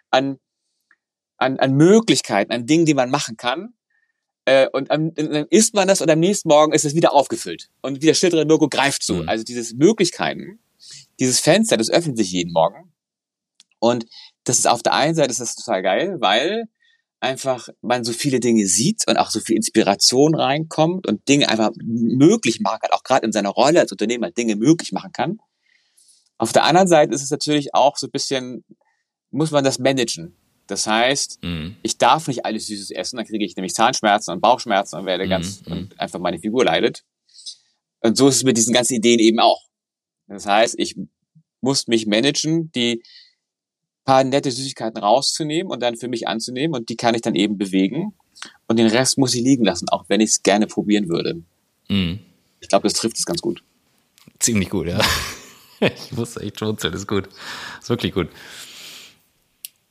[0.09, 0.39] An
[1.39, 3.73] an, an Möglichkeiten, an Dingen, die man machen kann.
[4.45, 7.69] Äh, und am, dann isst man das und am nächsten Morgen ist es wieder aufgefüllt.
[7.81, 9.15] Und wieder drin, Logo greift zu.
[9.15, 9.29] Mhm.
[9.29, 10.59] Also dieses Möglichkeiten,
[11.19, 12.91] dieses Fenster, das öffnet sich jeden Morgen.
[13.79, 14.05] Und
[14.43, 16.65] das ist auf der einen Seite ist das total geil, weil
[17.21, 21.71] einfach man so viele Dinge sieht und auch so viel Inspiration reinkommt und Dinge einfach
[21.81, 25.39] möglich machen kann, auch gerade in seiner Rolle als Unternehmer Dinge möglich machen kann.
[26.37, 28.63] Auf der anderen Seite ist es natürlich auch so ein bisschen,
[29.31, 30.35] muss man das managen.
[30.69, 31.75] Das heißt, mhm.
[31.81, 35.25] ich darf nicht alles Süßes essen, dann kriege ich nämlich Zahnschmerzen und Bauchschmerzen und werde
[35.25, 35.29] mhm.
[35.29, 35.71] ganz mhm.
[35.71, 37.03] und einfach meine Figur leidet.
[38.01, 39.63] Und so ist es mit diesen ganzen Ideen eben auch.
[40.27, 40.95] Das heißt, ich
[41.59, 43.01] muss mich managen, die
[44.05, 47.57] paar nette Süßigkeiten rauszunehmen und dann für mich anzunehmen und die kann ich dann eben
[47.57, 48.13] bewegen
[48.67, 51.41] und den Rest muss ich liegen lassen, auch wenn ich es gerne probieren würde.
[51.89, 52.19] Mhm.
[52.59, 53.63] Ich glaube, das trifft es ganz gut.
[54.37, 55.01] Ziemlich gut, ja.
[55.81, 57.27] Ich muss echt schmunzeln, das ist gut.
[57.27, 58.27] Das ist wirklich gut.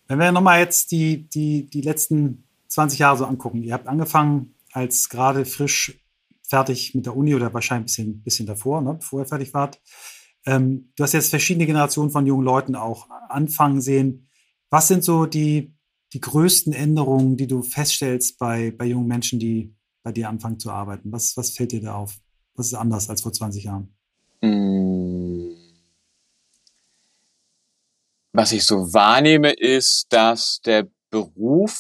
[0.09, 3.63] Wenn wir nochmal jetzt die, die, die letzten 20 Jahre so angucken.
[3.63, 5.99] Ihr habt angefangen als gerade frisch
[6.43, 9.81] fertig mit der Uni oder wahrscheinlich ein bisschen, bisschen davor, ne, bevor ihr fertig wart.
[10.47, 14.29] Ähm, du hast jetzt verschiedene Generationen von jungen Leuten auch anfangen sehen.
[14.71, 15.75] Was sind so die,
[16.13, 20.71] die größten Änderungen, die du feststellst bei, bei jungen Menschen, die bei dir anfangen zu
[20.71, 21.13] arbeiten?
[21.13, 22.19] Was, was fällt dir da auf?
[22.55, 23.95] Was ist anders als vor 20 Jahren?
[24.41, 25.18] Mmh
[28.39, 31.77] was ich so wahrnehme, ist, dass der Beruf,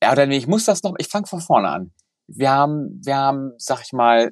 [0.00, 1.92] ja oder nee, ich muss das noch, ich fange von vorne an.
[2.28, 4.30] Wir haben, wir haben, sag ich mal,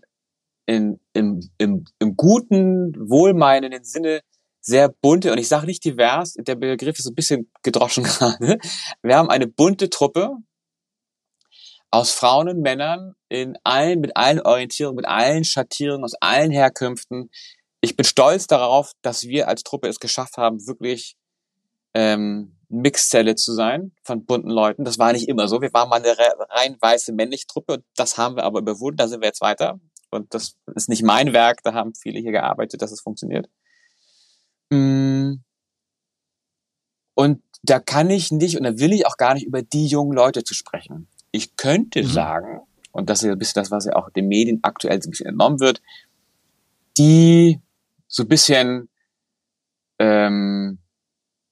[0.66, 4.20] in, im, im, im guten, wohlmeinenden Sinne
[4.60, 8.58] sehr bunte, und ich sage nicht divers, der Begriff ist ein bisschen gedroschen gerade.
[9.02, 10.36] Wir haben eine bunte Truppe
[11.90, 17.30] aus Frauen und Männern in allen, mit allen Orientierungen, mit allen Schattierungen, aus allen Herkünften,
[17.80, 21.16] ich bin stolz darauf, dass wir als Truppe es geschafft haben, wirklich
[21.94, 24.84] ähm, Mixzelle zu sein von bunten Leuten.
[24.84, 25.60] Das war nicht immer so.
[25.60, 26.16] Wir waren mal eine
[26.50, 28.98] rein weiße männliche Truppe und das haben wir aber überwunden.
[28.98, 29.80] Da sind wir jetzt weiter.
[30.10, 31.62] Und das ist nicht mein Werk.
[31.62, 33.48] Da haben viele hier gearbeitet, dass es funktioniert.
[34.70, 35.36] Mm.
[37.14, 40.12] Und da kann ich nicht und da will ich auch gar nicht über die jungen
[40.12, 41.08] Leute zu sprechen.
[41.32, 42.06] Ich könnte mhm.
[42.06, 42.60] sagen,
[42.92, 45.26] und das ist ein bisschen das, was ja auch den Medien aktuell so ein bisschen
[45.26, 45.82] entnommen wird,
[46.96, 47.60] die
[48.08, 48.88] so ein bisschen
[49.98, 50.78] ähm,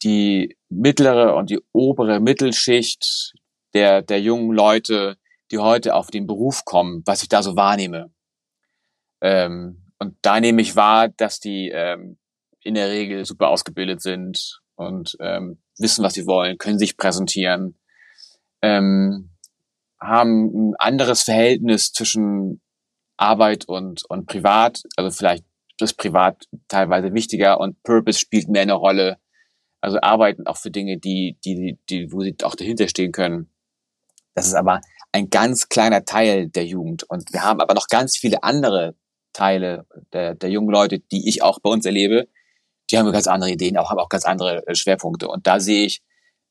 [0.02, 3.34] die mittlere und die obere Mittelschicht
[3.74, 5.16] der, der jungen Leute,
[5.50, 8.10] die heute auf den Beruf kommen, was ich da so wahrnehme.
[9.20, 12.18] Ähm, und da nehme ich wahr, dass die ähm,
[12.60, 17.78] in der Regel super ausgebildet sind und ähm, wissen, was sie wollen, können sich präsentieren,
[18.62, 19.30] ähm,
[20.00, 22.60] haben ein anderes Verhältnis zwischen
[23.16, 25.44] Arbeit und, und Privat, also vielleicht
[25.78, 29.18] das privat teilweise wichtiger und Purpose spielt mehr eine Rolle.
[29.80, 33.50] Also arbeiten auch für Dinge, die, die, die, wo sie auch dahinter stehen können.
[34.34, 34.80] Das ist aber
[35.12, 37.04] ein ganz kleiner Teil der Jugend.
[37.04, 38.94] Und wir haben aber noch ganz viele andere
[39.32, 42.28] Teile der, der jungen Leute, die ich auch bei uns erlebe.
[42.90, 45.28] Die haben ganz andere Ideen, auch haben auch ganz andere äh, Schwerpunkte.
[45.28, 46.02] Und da sehe ich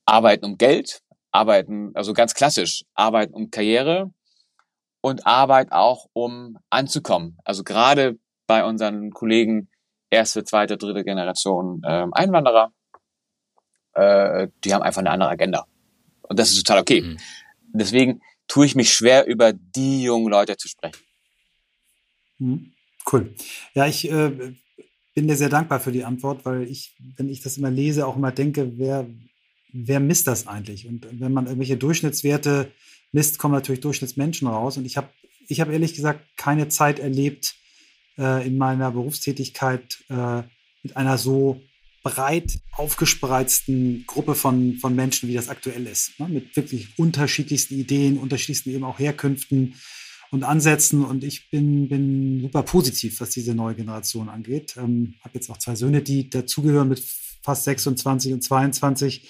[0.05, 1.01] Arbeiten um Geld,
[1.31, 4.11] Arbeiten, also ganz klassisch, Arbeiten um Karriere
[5.01, 7.37] und Arbeit auch um anzukommen.
[7.43, 8.17] Also gerade
[8.47, 9.69] bei unseren Kollegen
[10.09, 12.71] erste, zweite, dritte Generation ähm, Einwanderer.
[13.93, 15.65] Äh, die haben einfach eine andere Agenda.
[16.23, 17.01] Und das ist total okay.
[17.01, 17.17] Mhm.
[17.73, 20.97] Deswegen tue ich mich schwer, über die jungen Leute zu sprechen.
[22.39, 22.73] Mhm.
[23.11, 23.33] Cool.
[23.73, 24.55] Ja, ich äh,
[25.13, 28.17] bin dir sehr dankbar für die Antwort, weil ich, wenn ich das immer lese, auch
[28.17, 29.07] immer denke, wer,
[29.71, 30.87] wer misst das eigentlich?
[30.87, 32.71] Und wenn man irgendwelche Durchschnittswerte
[33.11, 34.77] misst, kommen natürlich Durchschnittsmenschen raus.
[34.77, 35.09] Und ich habe
[35.47, 37.55] ich hab ehrlich gesagt keine Zeit erlebt
[38.17, 40.43] äh, in meiner Berufstätigkeit äh,
[40.83, 41.61] mit einer so
[42.03, 46.19] breit aufgespreizten Gruppe von, von Menschen, wie das aktuell ist.
[46.19, 46.29] Ne?
[46.29, 49.73] Mit wirklich unterschiedlichsten Ideen, unterschiedlichsten eben auch Herkünften
[50.29, 51.03] und Ansätzen.
[51.03, 54.75] Und ich bin, bin super positiv, was diese neue Generation angeht.
[54.77, 57.03] Ähm, habe jetzt auch zwei Söhne, die dazugehören mit
[57.41, 59.27] fast 26 und 22.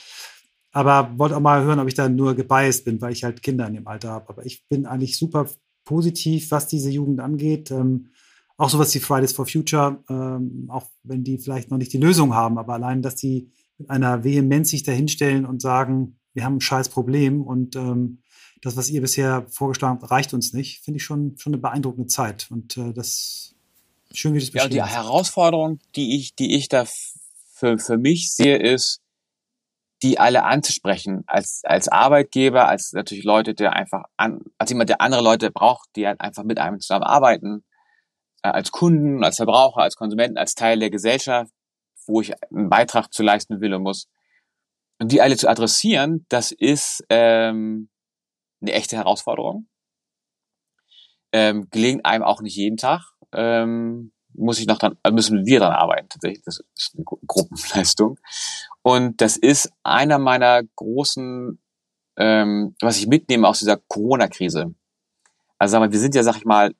[0.73, 3.65] Aber wollte auch mal hören, ob ich da nur gebiased bin, weil ich halt Kinder
[3.67, 4.27] in dem Alter habe.
[4.27, 5.49] Aber ich bin eigentlich super
[5.85, 7.71] positiv, was diese Jugend angeht.
[7.71, 8.09] Ähm,
[8.57, 12.33] auch sowas wie Fridays for Future, ähm, auch wenn die vielleicht noch nicht die Lösung
[12.33, 16.61] haben, aber allein, dass die mit einer Vehemenz sich dahinstellen und sagen, wir haben ein
[16.61, 18.21] scheiß Problem und ähm,
[18.61, 22.07] das, was ihr bisher vorgeschlagen habt, reicht uns nicht, finde ich schon, schon eine beeindruckende
[22.07, 22.47] Zeit.
[22.49, 23.53] Und äh, das
[24.13, 26.85] schön, wie das Ja, die Herausforderung, die ich, die ich da
[27.51, 29.01] für, für mich sehe, ist,
[30.01, 35.01] die alle anzusprechen, als, als Arbeitgeber, als natürlich Leute, der einfach an, als jemand, der
[35.01, 37.63] andere Leute braucht, die halt einfach mit einem zusammenarbeiten,
[38.51, 41.51] als Kunden, als Verbraucher, als Konsumenten, als Teil der Gesellschaft,
[42.07, 44.07] wo ich einen Beitrag zu leisten will und muss.
[44.99, 47.89] Und die alle zu adressieren, das ist ähm,
[48.61, 49.67] eine echte Herausforderung.
[51.33, 53.01] Ähm, gelingt einem auch nicht jeden Tag.
[53.33, 56.43] Ähm, muss ich noch dran, müssen wir dran arbeiten, tatsächlich.
[56.43, 58.19] Das ist eine Gruppenleistung.
[58.81, 61.59] Und das ist einer meiner großen,
[62.17, 64.73] ähm, was ich mitnehme aus dieser Corona-Krise.
[65.57, 66.73] Also sagen wir, wir sind ja, sag ich mal,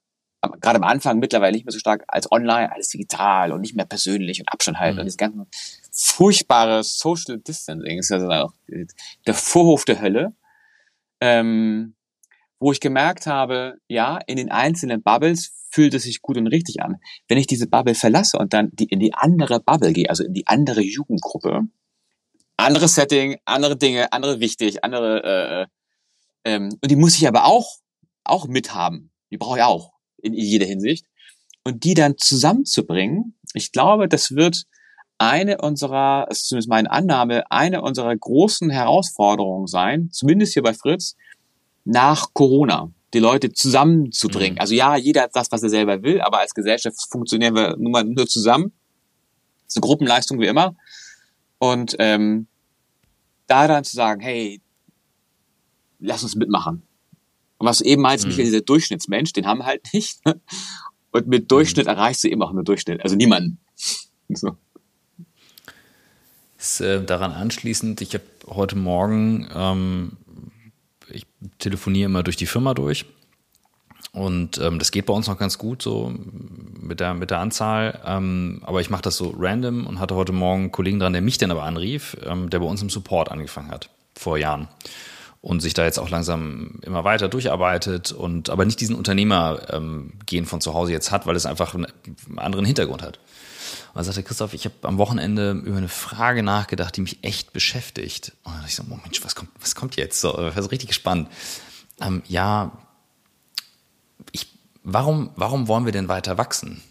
[0.47, 3.85] gerade am Anfang mittlerweile nicht mehr so stark als online, alles digital und nicht mehr
[3.85, 5.01] persönlich und Abstand halten mhm.
[5.01, 5.45] und das ganze
[5.91, 8.53] furchtbare Social Distancing ist also auch
[9.25, 10.33] der Vorhof der Hölle,
[11.21, 11.95] ähm,
[12.59, 16.81] wo ich gemerkt habe, ja, in den einzelnen Bubbles fühlt es sich gut und richtig
[16.81, 16.97] an.
[17.27, 20.33] Wenn ich diese Bubble verlasse und dann die, in die andere Bubble gehe, also in
[20.33, 21.67] die andere Jugendgruppe,
[22.57, 25.67] anderes Setting, andere Dinge, andere wichtig, andere, äh, äh
[26.47, 27.79] ähm, und die muss ich aber auch,
[28.23, 29.11] auch mithaben.
[29.31, 31.05] Die brauche ich auch in jeder Hinsicht.
[31.63, 34.65] Und die dann zusammenzubringen, ich glaube, das wird
[35.17, 41.15] eine unserer, ist zumindest meine Annahme, eine unserer großen Herausforderungen sein, zumindest hier bei Fritz,
[41.85, 44.55] nach Corona, die Leute zusammenzubringen.
[44.55, 44.59] Mhm.
[44.59, 47.91] Also ja, jeder hat das, was er selber will, aber als Gesellschaft funktionieren wir nun
[47.91, 48.73] mal nur zusammen.
[49.63, 50.75] Das ist eine Gruppenleistung wie immer.
[51.59, 52.47] Und ähm,
[53.47, 54.61] da dann zu sagen, hey,
[55.99, 56.83] lass uns mitmachen.
[57.57, 58.29] Und was eben meinst, mhm.
[58.29, 60.19] Michael, dieser Durchschnittsmensch, den haben wir halt nicht.
[61.11, 61.91] Und mit Durchschnitt mhm.
[61.91, 63.01] erreichst du eben auch nur Durchschnitt.
[63.01, 63.59] Also niemanden.
[64.27, 64.57] So.
[66.57, 70.13] Ist, äh, daran anschließend, ich habe heute Morgen, ähm,
[71.09, 71.27] ich
[71.59, 73.05] telefoniere immer durch die Firma durch.
[74.13, 76.11] Und ähm, das geht bei uns noch ganz gut so
[76.79, 78.01] mit der, mit der Anzahl.
[78.03, 81.21] Ähm, aber ich mache das so random und hatte heute Morgen einen Kollegen dran, der
[81.21, 84.69] mich dann aber anrief, ähm, der bei uns im Support angefangen hat, vor Jahren
[85.45, 90.45] und sich da jetzt auch langsam immer weiter durcharbeitet und aber nicht diesen Unternehmergehen ähm,
[90.47, 91.85] von zu Hause jetzt hat, weil es einfach einen
[92.35, 93.19] anderen Hintergrund hat.
[93.93, 97.53] Und da sagte Christoph, ich habe am Wochenende über eine Frage nachgedacht, die mich echt
[97.53, 98.33] beschäftigt.
[98.43, 100.19] Und dann dachte ich so, Mensch, was kommt, was kommt jetzt?
[100.19, 101.29] So, das ist richtig gespannt.
[102.01, 102.71] Ähm, ja,
[104.31, 104.47] ich,
[104.81, 106.81] warum, warum wollen wir denn weiter wachsen?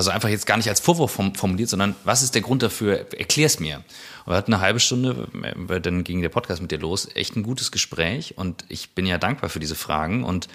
[0.00, 3.12] Also einfach jetzt gar nicht als Vorwurf formuliert, sondern was ist der Grund dafür?
[3.18, 3.84] Erklär's mir.
[4.24, 5.28] Und wir hatten eine halbe Stunde,
[5.68, 9.04] äh, dann ging der Podcast mit dir los, echt ein gutes Gespräch und ich bin
[9.04, 10.48] ja dankbar für diese Fragen und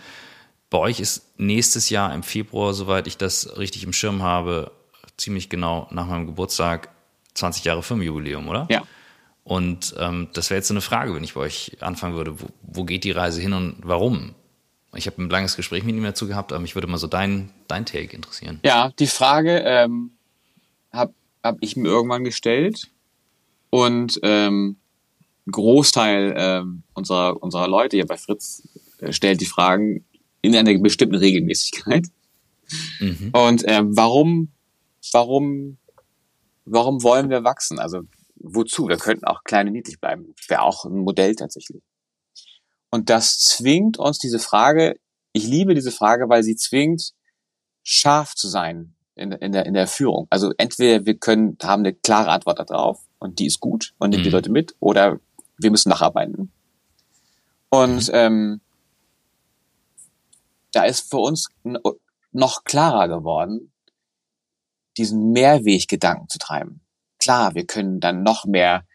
[0.71, 4.71] bei euch ist nächstes Jahr im Februar, soweit ich das richtig im Schirm habe,
[5.15, 6.89] ziemlich genau nach meinem Geburtstag
[7.35, 8.65] 20 Jahre Firmenjubiläum, oder?
[8.71, 8.81] Ja.
[9.43, 12.41] Und ähm, das wäre jetzt so eine Frage, wenn ich bei euch anfangen würde.
[12.41, 14.33] Wo, wo geht die Reise hin und warum?
[14.95, 17.51] Ich habe ein langes Gespräch mit ihm dazu gehabt, aber mich würde mal so dein,
[17.67, 18.59] dein Take interessieren.
[18.63, 20.11] Ja, die Frage ähm,
[20.91, 22.89] habe hab ich mir irgendwann gestellt
[23.69, 24.77] und ähm,
[25.47, 28.67] ein Großteil ähm, unserer, unserer Leute hier bei Fritz
[28.99, 30.05] äh, stellt die Fragen
[30.41, 32.07] in einer bestimmten Regelmäßigkeit.
[32.99, 33.31] Mhm.
[33.33, 34.51] Und ähm, warum,
[35.11, 35.77] warum,
[36.65, 37.79] warum wollen wir wachsen?
[37.79, 38.01] Also
[38.35, 38.87] wozu?
[38.87, 40.33] Wir könnten auch klein und niedlich bleiben.
[40.47, 41.81] Wäre auch ein Modell tatsächlich.
[42.95, 44.97] Und das zwingt uns diese Frage,
[45.33, 47.11] ich liebe diese Frage, weil sie zwingt,
[47.83, 50.27] scharf zu sein in, in, der, in der Führung.
[50.29, 54.21] Also entweder wir können, haben eine klare Antwort darauf und die ist gut und nimmt
[54.21, 54.23] mhm.
[54.23, 55.19] die Leute mit, oder
[55.57, 56.53] wir müssen nacharbeiten.
[57.67, 58.13] Und mhm.
[58.13, 58.61] ähm,
[60.71, 61.49] da ist für uns
[62.31, 63.73] noch klarer geworden,
[64.95, 66.79] diesen Mehrweggedanken zu treiben.
[67.19, 68.85] Klar, wir können dann noch mehr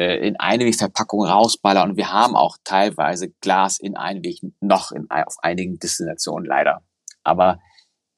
[0.00, 5.36] äh, in Einwegsverpackungen rausballern und wir haben auch teilweise Glas in Einweg noch in, auf
[5.42, 6.80] einigen Destinationen leider.
[7.22, 7.60] Aber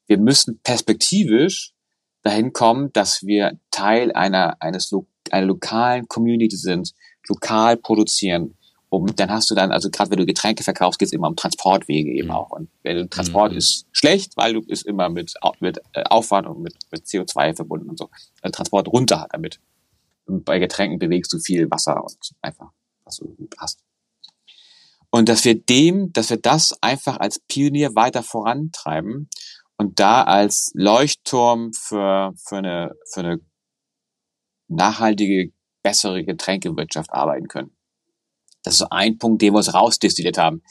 [0.07, 1.73] wir müssen perspektivisch
[2.21, 4.95] dahin kommen, dass wir Teil einer, eines,
[5.29, 6.93] einer lokalen Community sind,
[7.27, 8.57] lokal produzieren.
[8.87, 11.35] Um, dann hast du dann, also gerade wenn du Getränke verkaufst, geht es immer um
[11.35, 12.33] Transportwege eben mhm.
[12.33, 12.51] auch.
[12.51, 13.57] Und wenn Transport mhm.
[13.57, 17.89] ist schlecht, weil du ist immer mit, mit äh, Aufwand und mit, mit CO2 verbunden
[17.89, 18.09] und so.
[18.41, 19.59] Also Transport runter damit.
[20.25, 22.71] Und bei Getränken bewegst du viel Wasser und einfach,
[23.03, 23.83] was du hast.
[25.09, 29.29] Und dass wir dem, dass wir das einfach als Pionier weiter vorantreiben
[29.77, 33.39] und da als Leuchtturm für, für eine, für eine
[34.67, 35.51] nachhaltige,
[35.83, 37.75] bessere Getränkewirtschaft arbeiten können.
[38.63, 40.63] Das ist so ein Punkt, den wir uns rausdestilliert haben.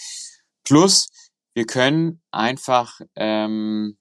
[0.64, 1.08] Plus,
[1.54, 3.98] wir können einfach ähm,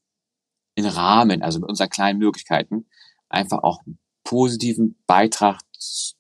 [0.76, 2.88] in Rahmen, also mit unseren kleinen Möglichkeiten,
[3.30, 3.82] einfach auch
[4.24, 5.59] positiven Beitrag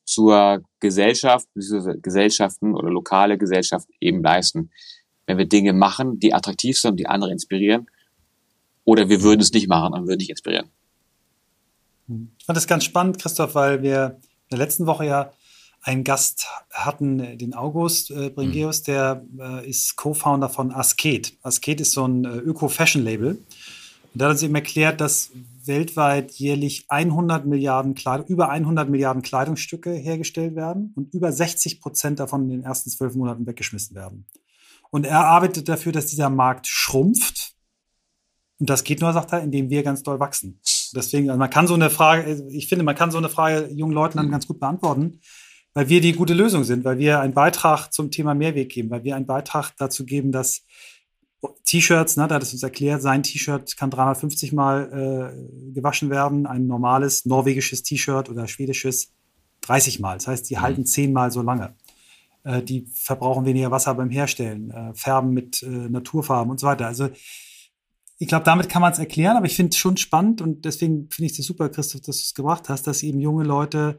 [0.03, 4.71] zur Gesellschaft, Gesellschaften oder lokale Gesellschaft eben leisten.
[5.25, 7.87] Wenn wir Dinge machen, die attraktiv sind, die andere inspirieren,
[8.83, 10.67] oder wir würden es nicht machen und würden nicht inspirieren.
[12.37, 14.17] Ich fand das ganz spannend, Christoph, weil wir
[14.49, 15.31] in der letzten Woche ja
[15.83, 18.85] einen Gast hatten, den August äh, Bringeus, mhm.
[18.85, 21.33] der äh, ist Co-Founder von Asket.
[21.41, 23.29] Asket ist so ein äh, Öko-Fashion-Label.
[23.29, 23.41] Und
[24.13, 25.31] da hat uns eben erklärt, dass
[25.67, 32.19] weltweit jährlich 100 Milliarden Kleidung, über 100 Milliarden Kleidungsstücke hergestellt werden und über 60 Prozent
[32.19, 34.25] davon in den ersten zwölf Monaten weggeschmissen werden.
[34.89, 37.53] Und er arbeitet dafür, dass dieser Markt schrumpft.
[38.59, 40.59] Und das geht nur, sagt er, indem wir ganz doll wachsen.
[40.93, 43.93] Deswegen, also man kann so eine Frage, ich finde, man kann so eine Frage jungen
[43.93, 45.19] Leuten dann ganz gut beantworten
[45.73, 49.03] weil wir die gute Lösung sind, weil wir einen Beitrag zum Thema Mehrweg geben, weil
[49.03, 50.63] wir einen Beitrag dazu geben, dass
[51.65, 56.45] T-Shirts, ne, da hat es uns erklärt, sein T-Shirt kann 350 Mal äh, gewaschen werden,
[56.45, 59.11] ein normales norwegisches T-Shirt oder schwedisches
[59.61, 60.17] 30 Mal.
[60.17, 60.61] Das heißt, die mhm.
[60.61, 61.75] halten 10 Mal so lange.
[62.43, 66.87] Äh, die verbrauchen weniger Wasser beim Herstellen, äh, färben mit äh, Naturfarben und so weiter.
[66.87, 67.09] Also
[68.17, 71.09] ich glaube, damit kann man es erklären, aber ich finde es schon spannend und deswegen
[71.09, 73.97] finde ich es super, Christoph, dass du es gebracht hast, dass eben junge Leute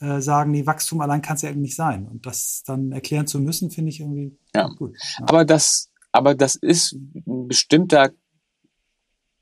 [0.00, 2.06] äh, sagen, nee, Wachstum allein kann es ja irgendwie nicht sein.
[2.06, 4.66] Und das dann erklären zu müssen, finde ich irgendwie ja.
[4.68, 4.96] gut.
[5.18, 5.26] Ja.
[5.28, 8.10] Aber das, aber das ist ein bestimmter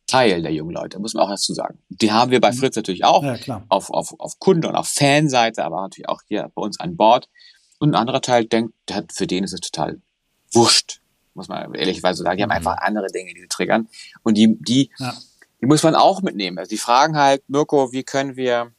[0.07, 1.79] Teil der jungen Leute, muss man auch dazu sagen.
[1.89, 2.57] Die haben wir bei mhm.
[2.57, 3.65] Fritz natürlich auch ja, klar.
[3.69, 7.29] Auf, auf, auf Kunden- und auf Fanseite, aber natürlich auch hier bei uns an Bord.
[7.79, 8.75] Und ein anderer Teil denkt,
[9.13, 10.01] für den ist es total
[10.53, 11.01] wurscht,
[11.35, 12.37] muss man ehrlicherweise sagen.
[12.37, 12.57] Die haben mhm.
[12.57, 13.89] einfach andere Dinge, die sie triggern.
[14.23, 15.15] Und die, die, ja.
[15.61, 16.59] die muss man auch mitnehmen.
[16.59, 18.73] Also die fragen halt, Mirko, wie können wir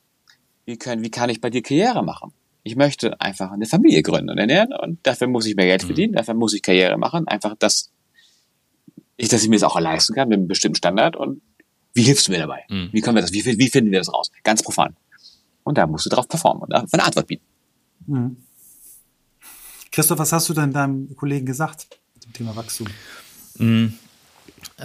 [0.66, 2.34] wie, können, wie kann ich bei dir Karriere machen?
[2.64, 5.88] Ich möchte einfach eine Familie gründen und ernähren und dafür muss ich mehr Geld mhm.
[5.88, 7.92] verdienen, dafür muss ich Karriere machen, einfach dass
[9.18, 11.42] ich, dass ich mir das auch leisten kann mit einem bestimmten Standard und
[11.94, 12.64] wie hilfst du mir dabei?
[12.70, 12.90] Mhm.
[12.92, 14.32] Wie können wir das, wie, wie finden wir das raus?
[14.44, 14.96] Ganz profan.
[15.64, 17.44] Und da musst du drauf performen und eine Antwort bieten.
[18.08, 18.38] Mhm.
[19.92, 22.88] Christoph, was hast du denn deinem Kollegen gesagt zum Thema Wachstum?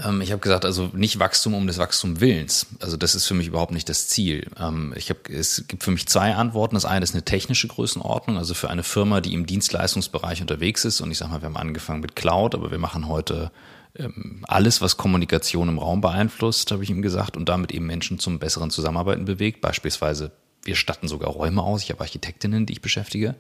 [0.05, 2.67] Ähm, ich habe gesagt, also nicht Wachstum um des Wachstum Willens.
[2.81, 4.49] Also das ist für mich überhaupt nicht das Ziel.
[4.59, 6.75] Ähm, ich hab, es gibt für mich zwei Antworten.
[6.75, 11.01] Das eine ist eine technische Größenordnung, also für eine Firma, die im Dienstleistungsbereich unterwegs ist.
[11.01, 13.51] Und ich sage mal, wir haben angefangen mit Cloud, aber wir machen heute
[13.97, 18.19] ähm, alles, was Kommunikation im Raum beeinflusst, habe ich ihm gesagt, und damit eben Menschen
[18.19, 19.61] zum besseren Zusammenarbeiten bewegt.
[19.61, 20.33] Beispielsweise,
[20.65, 21.83] wir statten sogar Räume aus.
[21.83, 23.37] Ich habe Architektinnen, die ich beschäftige.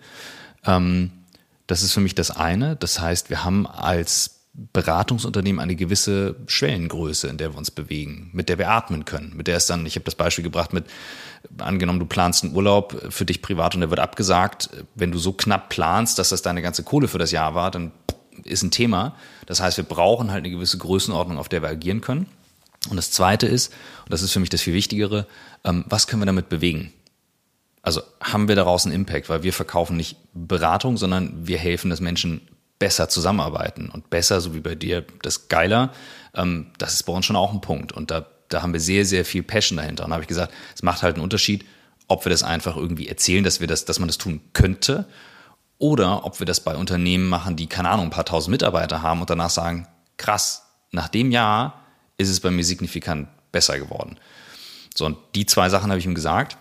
[0.62, 2.76] Das ist für mich das eine.
[2.76, 4.35] Das heißt, wir haben als
[4.72, 9.48] Beratungsunternehmen eine gewisse Schwellengröße, in der wir uns bewegen, mit der wir atmen können, mit
[9.48, 10.86] der es dann, ich habe das Beispiel gebracht mit,
[11.58, 15.32] angenommen, du planst einen Urlaub für dich privat und der wird abgesagt, wenn du so
[15.32, 17.92] knapp planst, dass das deine ganze Kohle für das Jahr war, dann
[18.44, 19.14] ist ein Thema.
[19.44, 22.26] Das heißt, wir brauchen halt eine gewisse Größenordnung, auf der wir agieren können.
[22.88, 23.72] Und das Zweite ist,
[24.04, 25.26] und das ist für mich das viel Wichtigere,
[25.64, 26.92] ähm, was können wir damit bewegen?
[27.82, 32.00] Also haben wir daraus einen Impact, weil wir verkaufen nicht Beratung, sondern wir helfen, dass
[32.00, 32.40] Menschen
[32.78, 35.92] besser zusammenarbeiten und besser, so wie bei dir, das geiler,
[36.34, 37.92] ähm, das ist bei uns schon auch ein Punkt.
[37.92, 40.04] Und da, da haben wir sehr, sehr viel Passion dahinter.
[40.04, 41.64] Und da habe ich gesagt, es macht halt einen Unterschied,
[42.08, 45.06] ob wir das einfach irgendwie erzählen, dass wir das, dass man das tun könnte,
[45.78, 49.20] oder ob wir das bei Unternehmen machen, die, keine Ahnung, ein paar tausend Mitarbeiter haben
[49.20, 51.82] und danach sagen, krass, nach dem Jahr
[52.16, 54.18] ist es bei mir signifikant besser geworden.
[54.94, 56.56] So, und die zwei Sachen habe ich ihm gesagt.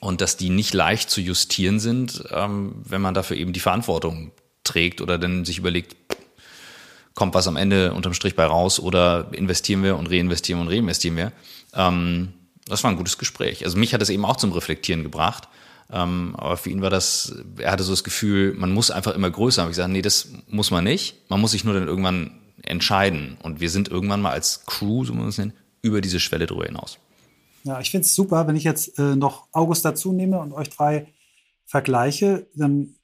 [0.00, 4.32] Und dass die nicht leicht zu justieren sind, ähm, wenn man dafür eben die Verantwortung
[4.64, 5.96] trägt oder dann sich überlegt,
[7.14, 11.16] kommt was am Ende unterm Strich bei raus oder investieren wir und reinvestieren und reinvestieren
[11.16, 11.32] wir.
[11.74, 12.32] Ähm,
[12.66, 13.64] das war ein gutes Gespräch.
[13.64, 15.48] Also mich hat es eben auch zum Reflektieren gebracht.
[15.92, 19.30] Ähm, aber für ihn war das, er hatte so das Gefühl, man muss einfach immer
[19.30, 19.62] größer.
[19.62, 21.16] Habe ich gesagt, nee, das muss man nicht.
[21.28, 23.36] Man muss sich nur dann irgendwann entscheiden.
[23.42, 25.52] Und wir sind irgendwann mal als Crew, so muss man es nennen,
[25.82, 26.98] über diese Schwelle drüber hinaus.
[27.64, 30.70] Ja, ich finde es super, wenn ich jetzt äh, noch August dazu nehme und euch
[30.70, 31.06] drei
[31.66, 32.94] vergleiche, dann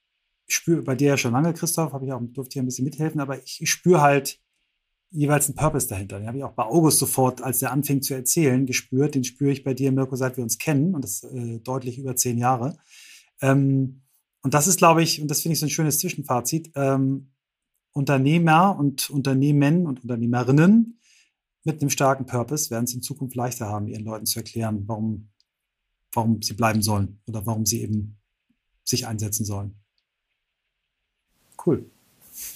[0.51, 2.84] ich spüre bei dir ja schon lange, Christoph, habe ich auch, durfte hier ein bisschen
[2.84, 4.40] mithelfen, aber ich, ich spüre halt
[5.11, 6.18] jeweils einen Purpose dahinter.
[6.18, 9.14] Den habe ich auch bei August sofort, als er anfing zu erzählen, gespürt.
[9.14, 12.16] Den spüre ich bei dir, Mirko, seit wir uns kennen und das äh, deutlich über
[12.16, 12.76] zehn Jahre.
[13.40, 14.03] Ähm,
[14.42, 17.30] und das ist, glaube ich, und das finde ich so ein schönes Zwischenfazit, ähm,
[17.92, 20.98] Unternehmer und Unternehmen und Unternehmerinnen
[21.62, 25.28] mit einem starken Purpose werden es in Zukunft leichter haben, ihren Leuten zu erklären, warum,
[26.12, 28.18] warum sie bleiben sollen oder warum sie eben
[28.84, 29.80] sich einsetzen sollen.
[31.64, 31.84] Cool.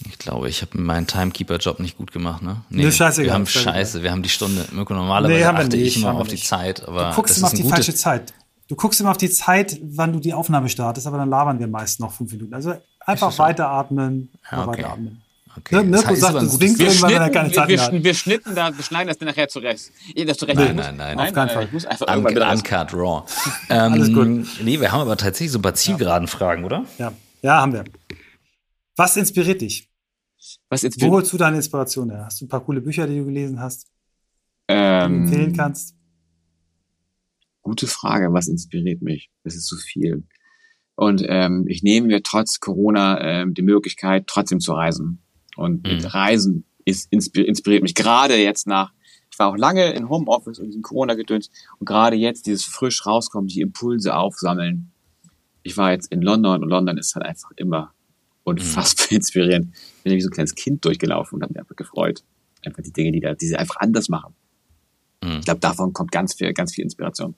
[0.08, 2.62] Ich glaube, ich habe meinen Timekeeper-Job nicht gut gemacht, ne?
[2.70, 3.26] Nee, nee scheißegal.
[3.26, 4.66] Wir haben Scheiße, wir haben die Stunde.
[4.72, 7.10] Normalerweise nee, achte ich immer auf die Zeit, aber.
[7.10, 8.32] Du guckst immer auf die falsche Zeit.
[8.68, 11.66] Du guckst immer auf die Zeit, wann du die Aufnahme startest, aber dann labern wir
[11.66, 12.54] meist noch fünf Minuten.
[12.54, 14.78] Also einfach weiteratmen, ja, okay.
[14.78, 15.20] weiteratmen.
[15.56, 15.76] Okay.
[15.76, 17.92] Ne, Mirko sagt, das winkt irgendwann, wenn er keine Zeit wir, hat.
[17.92, 19.92] Wir schnitten da, wir schneiden das dann nachher zurecht.
[20.26, 20.58] Das zurecht.
[20.58, 21.64] Nein, nein, nein, auf keinen Fall.
[21.66, 23.22] Ich muss einfach Un irgendwann Uncut Raw.
[23.68, 24.46] ähm, Alles gut.
[24.64, 26.84] Nee, wir haben aber tatsächlich so ein paar zielgeraden Fragen, oder?
[26.98, 27.12] Ja.
[27.42, 27.84] ja, haben wir.
[28.96, 29.90] Was inspiriert dich?
[30.68, 32.26] Was Wo inspiriert, holst du deine Inspiration her?
[32.26, 33.84] Hast du ein paar coole Bücher, die du gelesen hast,
[34.70, 35.96] die du ähm, empfehlen kannst?
[37.62, 38.32] Gute Frage.
[38.32, 39.30] Was inspiriert mich?
[39.42, 40.24] Das ist so viel.
[40.96, 45.22] Und ähm, ich nehme mir trotz Corona ähm, die Möglichkeit, trotzdem zu reisen.
[45.56, 46.04] Und Mhm.
[46.04, 48.92] Reisen ist inspir inspiriert mich gerade jetzt nach.
[49.30, 53.48] Ich war auch lange in Homeoffice und in Corona-Gedöns und gerade jetzt dieses frisch rauskommen,
[53.48, 54.92] die Impulse aufsammeln.
[55.64, 57.92] Ich war jetzt in London und London ist halt einfach immer
[58.44, 59.74] unfassbar inspirierend.
[59.98, 62.22] Ich bin wie so ein kleines Kind durchgelaufen und habe mich einfach gefreut.
[62.64, 64.34] Einfach die Dinge, die da, die sie einfach anders machen.
[65.22, 65.38] Mhm.
[65.38, 67.34] Ich glaube, davon kommt ganz viel, ganz viel Inspiration.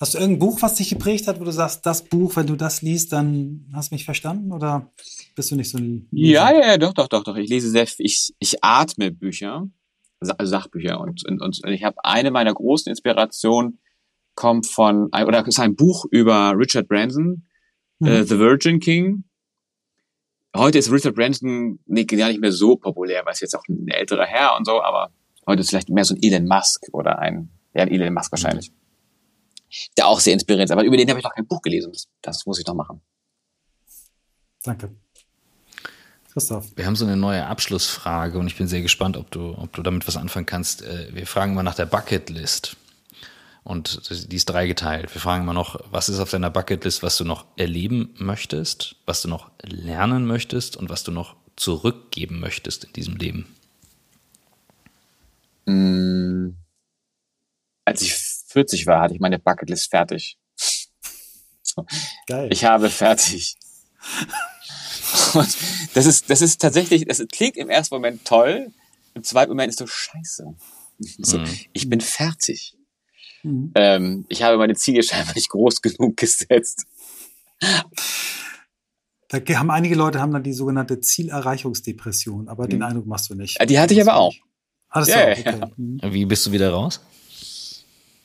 [0.00, 2.56] Hast du irgendein Buch, was dich geprägt hat, wo du sagst, das Buch, wenn du
[2.56, 4.50] das liest, dann hast du mich verstanden?
[4.50, 4.90] Oder
[5.36, 7.36] bist du nicht so ein Ja, ja, ja, doch, doch, doch, doch.
[7.36, 8.06] Ich lese sehr, viel.
[8.06, 9.68] ich, ich atme Bücher,
[10.18, 13.78] also Sachbücher und, und, und ich habe eine meiner großen Inspirationen
[14.34, 17.46] kommt von, oder ist ein Buch über Richard Branson,
[18.02, 18.08] Mhm.
[18.08, 19.24] äh, The Virgin King.
[20.54, 23.88] Heute ist Richard Branson nee, gar nicht mehr so populär, weil es jetzt auch ein
[23.88, 25.10] älterer Herr und so, aber
[25.46, 28.70] heute ist vielleicht mehr so ein Elon Musk oder ein, ja, ein Elon Musk wahrscheinlich.
[29.96, 31.92] Der auch sehr inspirierend ist, aber über den habe ich noch kein Buch gelesen.
[31.92, 33.00] Das, das muss ich noch machen.
[34.62, 34.94] Danke.
[36.32, 36.76] Christoph.
[36.76, 39.82] Wir haben so eine neue Abschlussfrage und ich bin sehr gespannt, ob du, ob du
[39.82, 40.82] damit was anfangen kannst.
[40.82, 42.76] Äh, Wir fragen mal nach der Bucketlist.
[43.64, 45.14] Und die ist dreigeteilt.
[45.14, 49.22] Wir fragen mal noch, was ist auf deiner Bucketlist, was du noch erleben möchtest, was
[49.22, 53.54] du noch lernen möchtest und was du noch zurückgeben möchtest in diesem Leben.
[55.66, 56.56] Mm,
[57.84, 60.38] Als ich 40 war, hatte ich meine Bucketlist fertig.
[61.62, 61.86] So.
[62.26, 62.48] Geil.
[62.52, 63.56] Ich habe fertig.
[65.34, 65.56] Und
[65.94, 68.72] das ist, das ist tatsächlich, das klingt im ersten Moment toll,
[69.14, 70.54] im zweiten Moment ist so scheiße.
[70.98, 71.58] So, Mhm.
[71.72, 72.74] Ich bin fertig.
[73.42, 73.72] Mhm.
[73.74, 76.86] Ähm, ich habe meine Ziele scheinbar nicht groß genug gesetzt.
[79.28, 83.58] Da haben einige Leute haben dann die sogenannte Zielerreichungsdepression, aber den Eindruck machst du nicht.
[83.58, 84.34] Ja, die hatte ich aber auch.
[84.90, 85.72] Hattest Ja, du auch, ja, okay.
[85.76, 86.00] Mhm.
[86.02, 87.00] Wie bist du wieder raus?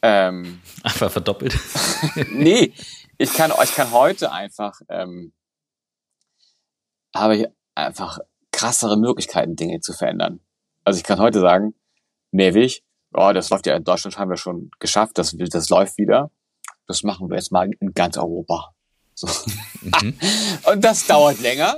[0.01, 1.57] Ähm, Einfach verdoppelt.
[2.31, 2.73] nee,
[3.17, 5.33] ich kann, ich kann heute einfach, ähm,
[7.15, 8.19] habe ich einfach
[8.51, 10.39] krassere Möglichkeiten, Dinge zu verändern.
[10.83, 11.73] Also ich kann heute sagen,
[12.31, 16.31] Mehrweg, oh, das läuft ja in Deutschland, haben wir schon geschafft, das, das läuft wieder.
[16.87, 18.73] Das machen wir jetzt mal in ganz Europa.
[19.13, 19.27] So.
[19.81, 20.13] Mhm.
[20.71, 21.77] Und das dauert länger.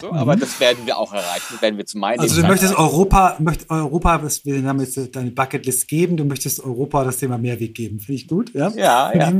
[0.00, 1.60] So, aber das werden wir auch erreichen.
[1.60, 2.94] Werden wir zu meinen Also du möchtest erreichen.
[2.94, 7.38] Europa, möcht Europa, das wir haben jetzt deine Bucketlist geben, du möchtest Europa das Thema
[7.38, 8.00] Mehrweg geben.
[8.00, 8.70] Finde ich gut, ja?
[8.70, 9.32] Ja, ja.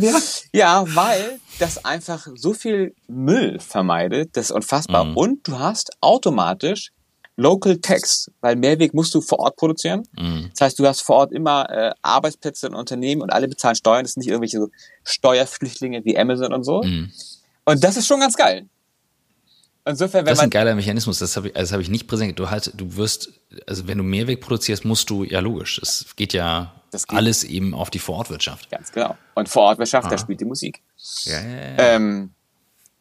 [0.53, 5.05] Ja, weil das einfach so viel Müll vermeidet, das ist unfassbar.
[5.05, 5.17] Mhm.
[5.17, 6.93] Und du hast automatisch
[7.37, 10.07] Local Tax, weil Mehrweg musst du vor Ort produzieren.
[10.17, 10.51] Mhm.
[10.53, 14.05] Das heißt, du hast vor Ort immer äh, Arbeitsplätze in Unternehmen und alle bezahlen Steuern.
[14.05, 14.71] Das sind nicht irgendwelche so
[15.03, 16.83] Steuerflüchtlinge wie Amazon und so.
[16.83, 17.11] Mhm.
[17.65, 18.67] Und das ist schon ganz geil.
[19.87, 22.39] Insofern, wenn Das ist ein geiler Mechanismus, das habe ich, das habe ich nicht präsent.
[22.39, 23.33] Du halt, du wirst,
[23.67, 27.19] also wenn du Mehrweg produzierst, musst du, ja logisch, das geht ja Das geht.
[27.19, 28.71] alles eben auf die Vorortwirtschaft.
[28.71, 29.17] ganz genau.
[29.35, 30.17] Und vor Ort, wer schafft, Ah.
[30.17, 30.81] spielt die Musik.
[31.25, 31.77] Ja, ja, ja.
[31.97, 32.31] Ähm,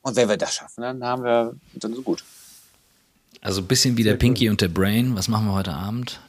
[0.01, 2.23] und wenn wir das schaffen, dann haben wir dann so gut.
[3.43, 5.17] Also ein bisschen wie der Pinky und der Brain.
[5.17, 6.21] Was machen wir heute Abend?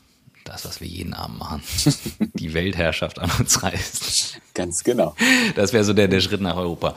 [0.44, 1.62] Das, was wir jeden Abend machen.
[2.34, 4.40] Die Weltherrschaft an uns reißt.
[4.52, 5.14] Ganz genau.
[5.54, 6.96] Das wäre so der, der Schritt nach Europa.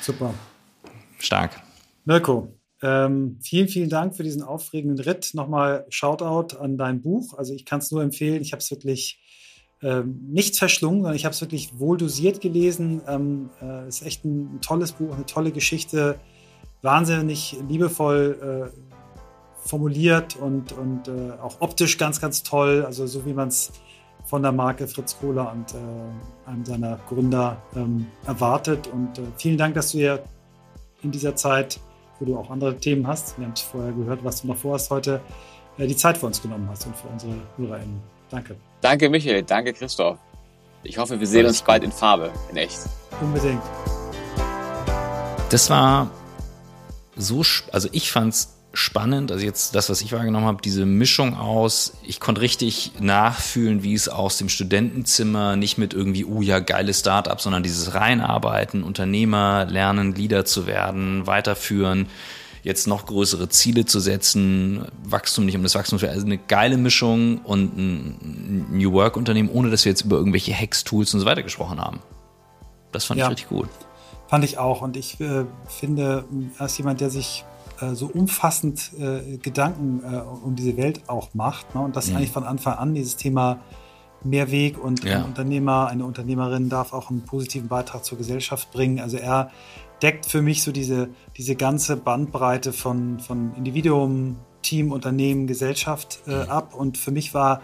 [0.00, 0.32] Super.
[1.18, 1.60] Stark.
[2.06, 5.34] Mirko, ähm, vielen, vielen Dank für diesen aufregenden Ritt.
[5.34, 7.34] Nochmal Shoutout an dein Buch.
[7.36, 8.40] Also ich kann es nur empfehlen.
[8.40, 9.20] Ich habe es wirklich
[9.82, 13.02] ähm, nicht verschlungen, sondern ich habe es wirklich wohl dosiert gelesen.
[13.06, 16.18] Ähm, äh, ist echt ein tolles Buch, eine tolle Geschichte,
[16.80, 18.87] wahnsinnig liebevoll äh,
[19.64, 22.84] formuliert und, und äh, auch optisch ganz, ganz toll.
[22.84, 23.72] Also so wie man es
[24.24, 28.86] von der Marke Fritz Kohler und äh, einem seiner Gründer ähm, erwartet.
[28.86, 30.22] Und äh, vielen Dank, dass du dir
[31.02, 31.80] in dieser Zeit,
[32.18, 34.90] wo du auch andere Themen hast, wir haben es vorher gehört, was du noch vorhast
[34.90, 35.20] heute,
[35.78, 38.00] äh, die Zeit für uns genommen hast und für unsere HörerInnen.
[38.30, 38.56] Danke.
[38.80, 39.42] Danke, Michael.
[39.42, 40.18] Danke, Christoph.
[40.82, 42.78] Ich hoffe, wir sehen uns bald in Farbe, in echt.
[43.20, 43.62] Unbedingt.
[45.50, 46.10] Das war
[47.16, 47.42] so,
[47.72, 52.20] also ich fand's spannend, also jetzt das, was ich wahrgenommen habe, diese Mischung aus, ich
[52.20, 57.40] konnte richtig nachfühlen, wie es aus dem Studentenzimmer nicht mit irgendwie, oh ja, geile Startup,
[57.40, 62.06] sondern dieses Reinarbeiten, Unternehmer, lernen, Leader zu werden, weiterführen,
[62.62, 67.38] jetzt noch größere Ziele zu setzen, Wachstum nicht um das Wachstum, also eine geile Mischung
[67.38, 71.26] und ein New Work Unternehmen, ohne dass wir jetzt über irgendwelche Hacks, Tools und so
[71.26, 72.00] weiter gesprochen haben.
[72.92, 73.68] Das fand ja, ich richtig gut.
[74.28, 76.24] Fand ich auch und ich äh, finde,
[76.58, 77.44] als jemand, der sich
[77.80, 81.74] äh, so umfassend äh, Gedanken äh, um diese Welt auch macht.
[81.74, 81.80] Ne?
[81.80, 82.16] Und das mhm.
[82.16, 83.60] eigentlich von Anfang an, dieses Thema
[84.24, 85.18] Mehrweg und ja.
[85.18, 89.00] ein Unternehmer, eine Unternehmerin darf auch einen positiven Beitrag zur Gesellschaft bringen.
[89.00, 89.50] Also er
[90.02, 96.44] deckt für mich so diese, diese ganze Bandbreite von, von Individuum, Team, Unternehmen, Gesellschaft äh,
[96.44, 96.50] mhm.
[96.50, 96.74] ab.
[96.74, 97.62] Und für mich war,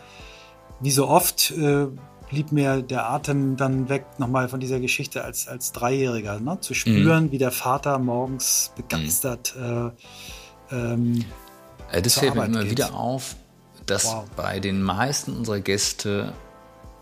[0.80, 1.86] wie so oft, äh,
[2.34, 6.58] blieb mir der Atem dann weg nochmal von dieser Geschichte als, als Dreijähriger, ne?
[6.60, 7.30] zu spüren, mhm.
[7.30, 9.92] wie der Vater morgens begeistert mhm.
[10.70, 11.24] äh, ähm,
[11.92, 12.72] äh, Das fällt mir immer geht.
[12.72, 13.36] wieder auf,
[13.86, 14.24] dass wow.
[14.34, 16.32] bei den meisten unserer Gäste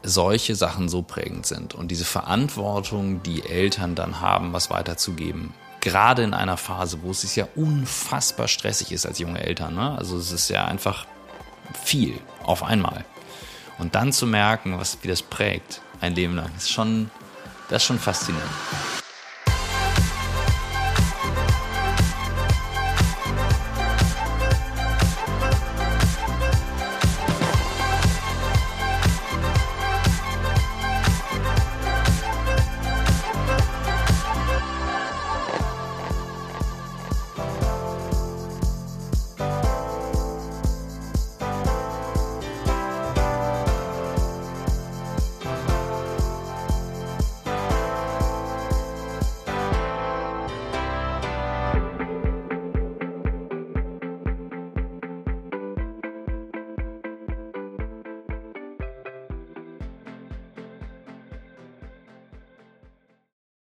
[0.02, 5.54] solche Sachen so prägend sind und diese Verantwortung, die Eltern dann haben, was weiterzugeben.
[5.80, 9.74] Gerade in einer Phase, wo es ja unfassbar stressig ist als junge Eltern.
[9.74, 9.96] Ne?
[9.96, 11.06] Also es ist ja einfach
[11.84, 13.06] viel auf einmal.
[13.82, 17.10] Und dann zu merken, was, wie das prägt, ein Leben lang, ist schon,
[17.68, 18.48] das ist schon faszinierend.